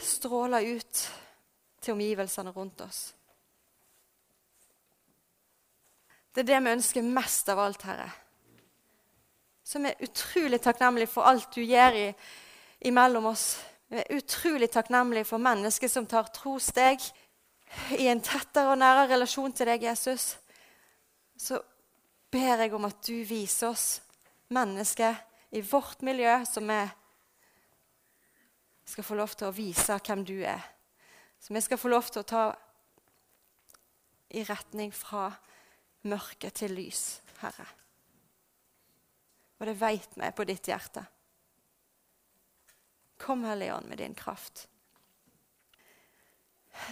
stråle 0.00 0.60
ut 0.64 1.00
til 1.80 1.96
omgivelsene 1.96 2.52
rundt 2.54 2.80
oss. 2.84 3.00
Det 6.30 6.44
er 6.44 6.50
det 6.52 6.60
vi 6.62 6.74
ønsker 6.76 7.08
mest 7.08 7.48
av 7.50 7.60
alt, 7.60 7.82
Herre. 7.88 8.06
Som 9.66 9.86
er 9.86 9.98
utrolig 10.04 10.60
takknemlige 10.62 11.10
for 11.10 11.26
alt 11.26 11.50
du 11.54 11.62
gjør 11.64 11.98
i, 11.98 12.06
imellom 12.90 13.30
oss. 13.32 13.56
Vi 13.90 13.98
er 13.98 14.20
utrolig 14.20 14.70
takknemlige 14.70 15.26
for 15.26 15.42
mennesker 15.42 15.90
som 15.90 16.06
tar 16.06 16.30
trosteg 16.34 17.02
i 17.98 18.06
en 18.10 18.22
tettere 18.22 18.70
og 18.70 18.78
nærere 18.78 19.16
relasjon 19.16 19.52
til 19.56 19.68
deg, 19.72 19.88
Jesus. 19.90 20.36
Så 21.40 21.62
ber 22.30 22.60
jeg 22.60 22.74
om 22.76 22.84
at 22.84 22.98
du 23.06 23.22
viser 23.24 23.72
oss 23.72 23.86
mennesker 24.52 25.16
i 25.56 25.62
vårt 25.64 26.02
miljø 26.04 26.34
som 26.46 26.68
vi 26.68 26.80
skal 28.90 29.06
få 29.06 29.16
lov 29.16 29.32
til 29.38 29.48
å 29.48 29.54
vise 29.54 29.96
hvem 30.04 30.24
du 30.26 30.36
er. 30.44 30.60
Så 31.40 31.54
vi 31.56 31.62
skal 31.64 31.80
få 31.80 31.88
lov 31.88 32.10
til 32.10 32.20
å 32.20 32.28
ta 32.28 32.44
i 34.36 34.44
retning 34.44 34.92
fra 34.94 35.30
mørke 36.10 36.50
til 36.54 36.76
lys, 36.76 37.20
Herre. 37.40 37.66
Og 39.60 39.68
det 39.68 39.78
veit 39.80 40.12
vi 40.16 40.30
på 40.36 40.46
ditt 40.48 40.68
hjerte. 40.68 41.02
Kom, 43.20 43.44
Hellige 43.44 43.74
Ånd, 43.76 43.88
med 43.88 44.00
din 44.00 44.16
kraft. 44.16 44.66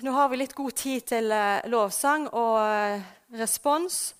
Nå 0.04 0.12
har 0.12 0.28
vi 0.28 0.40
litt 0.40 0.56
god 0.56 0.74
tid 0.76 1.06
til 1.08 1.32
eh, 1.32 1.64
lovsang 1.70 2.26
og 2.36 2.58
eh, 2.60 3.06
respons. 3.38 4.17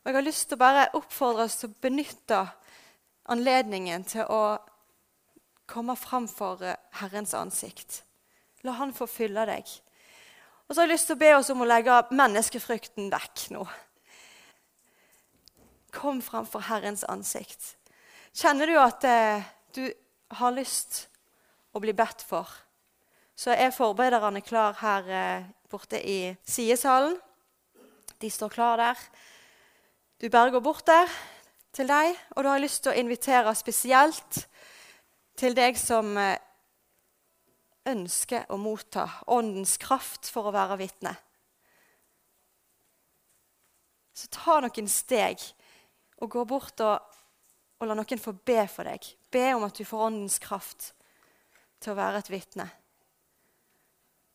Og 0.00 0.08
jeg 0.08 0.16
har 0.16 0.24
lyst 0.24 0.48
til 0.48 0.56
å 0.56 0.62
bare 0.62 0.86
oppfordre 0.96 1.44
oss 1.44 1.58
til 1.60 1.68
å 1.68 1.80
benytte 1.84 2.38
anledningen 3.28 4.06
til 4.08 4.24
å 4.32 4.56
komme 5.68 5.96
fram 5.98 6.24
for 6.30 6.62
eh, 6.64 6.78
Herrens 7.02 7.34
ansikt. 7.36 8.00
La 8.64 8.78
Han 8.78 8.94
få 8.96 9.06
fylle 9.08 9.44
deg. 9.48 9.68
Og 10.66 10.72
så 10.72 10.80
har 10.80 10.88
jeg 10.88 10.94
lyst 10.94 11.10
til 11.10 11.18
å 11.18 11.20
be 11.20 11.30
oss 11.36 11.50
om 11.52 11.60
å 11.64 11.68
legge 11.68 11.98
menneskefrykten 12.16 13.10
vekk 13.12 13.44
nå. 13.52 13.66
Kom 15.92 16.20
fram 16.24 16.48
for 16.48 16.64
Herrens 16.64 17.04
ansikt. 17.04 17.74
Kjenner 18.32 18.70
du 18.70 18.78
at 18.80 19.04
eh, 19.04 19.46
du 19.76 19.84
har 20.40 20.54
lyst 20.56 21.08
å 21.76 21.82
bli 21.82 21.92
bedt 21.92 22.24
for, 22.24 22.48
så 23.36 23.52
er 23.52 23.74
forberederne 23.74 24.40
klar 24.46 24.78
her 24.80 25.12
eh, 25.12 25.50
borte 25.70 26.00
i 26.00 26.32
sidesalen. 26.46 27.18
De 28.20 28.30
står 28.32 28.56
klar 28.56 28.80
der. 28.80 29.04
Du 30.20 30.28
bare 30.28 30.50
går 30.50 30.60
bort 30.60 30.84
der 30.84 31.08
til 31.72 31.88
deg, 31.88 32.12
og 32.36 32.44
da 32.44 32.50
har 32.52 32.60
lyst 32.60 32.82
til 32.84 32.92
å 32.92 33.00
invitere 33.00 33.54
spesielt 33.56 34.42
til 35.40 35.56
deg 35.56 35.78
som 35.80 36.12
eh, 36.20 36.36
ønsker 37.88 38.44
å 38.52 38.58
motta 38.60 39.06
Åndens 39.32 39.78
kraft 39.80 40.28
for 40.28 40.50
å 40.50 40.52
være 40.52 40.76
vitne. 40.82 41.14
Så 44.12 44.28
ta 44.36 44.60
noen 44.60 44.92
steg 44.92 45.40
og 46.20 46.36
gå 46.36 46.44
bort 46.44 46.84
og, 46.84 47.00
og 47.80 47.88
la 47.88 47.96
noen 47.96 48.20
få 48.20 48.36
be 48.36 48.68
for 48.68 48.92
deg. 48.92 49.08
Be 49.32 49.48
om 49.56 49.64
at 49.64 49.80
du 49.80 49.88
får 49.88 50.06
Åndens 50.10 50.36
kraft 50.44 50.92
til 51.80 51.94
å 51.94 52.00
være 52.04 52.20
et 52.20 52.34
vitne. 52.36 52.68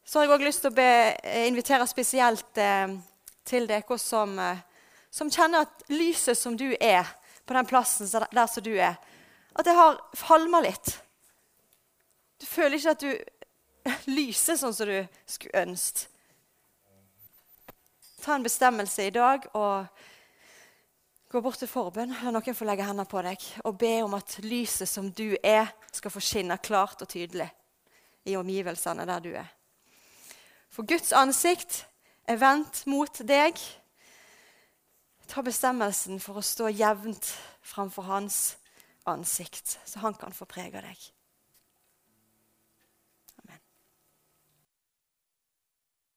Så 0.02 0.18
har 0.18 0.26
jeg 0.26 0.40
òg 0.40 0.50
lyst 0.50 0.66
til 0.66 0.74
å 0.74 0.82
be, 0.82 0.94
eh, 1.22 1.44
invitere 1.46 1.86
spesielt 1.86 2.58
eh, 2.58 2.90
til 3.46 3.70
dere 3.70 4.02
som, 4.02 4.34
eh, 4.42 4.72
som 5.16 5.32
kjenner 5.32 5.64
at 5.64 5.86
lyset 5.94 6.36
som 6.38 6.58
du 6.60 6.74
er 6.76 7.08
på 7.48 7.56
den 7.56 7.68
plassen 7.70 8.10
der 8.10 8.48
som 8.52 8.64
du 8.66 8.74
er, 8.76 8.98
at 9.56 9.64
det 9.64 9.76
har 9.78 10.02
falma 10.18 10.60
litt. 10.66 10.92
Du 12.42 12.46
føler 12.50 12.76
ikke 12.76 12.96
at 12.98 13.06
du 13.06 13.14
lyser 14.18 14.60
sånn 14.60 14.76
som 14.76 14.92
du 14.92 15.00
skulle 15.30 15.64
ønske. 15.64 16.12
Ta 18.26 18.36
en 18.36 18.44
bestemmelse 18.44 19.06
i 19.06 19.14
dag 19.14 19.46
og 19.54 19.86
gå 21.30 21.42
bort 21.46 21.60
til 21.62 21.70
forbønn. 21.70 22.16
La 22.24 22.34
noen 22.34 22.58
få 22.58 22.66
legge 22.66 22.88
hendene 22.88 23.06
på 23.08 23.22
deg 23.22 23.44
og 23.70 23.78
be 23.80 23.94
om 24.02 24.18
at 24.18 24.40
lyset 24.44 24.90
som 24.90 25.12
du 25.14 25.38
er, 25.44 25.70
skal 25.94 26.12
få 26.12 26.24
skinne 26.24 26.58
klart 26.60 27.06
og 27.06 27.12
tydelig 27.12 27.48
i 28.26 28.36
omgivelsene 28.36 29.06
der 29.08 29.22
du 29.22 29.32
er. 29.38 29.48
For 30.74 30.84
Guds 30.90 31.14
ansikt 31.16 31.86
er 32.28 32.42
vendt 32.42 32.82
mot 32.90 33.22
deg. 33.24 33.62
Ta 35.36 35.42
bestemmelsen 35.44 36.22
for 36.24 36.40
å 36.40 36.42
stå 36.48 36.70
jevnt 36.72 37.34
framfor 37.60 38.06
hans 38.08 38.56
ansikt, 39.04 39.74
så 39.84 40.00
han 40.00 40.16
kan 40.16 40.32
få 40.32 40.46
prege 40.48 40.80
deg. 40.80 41.02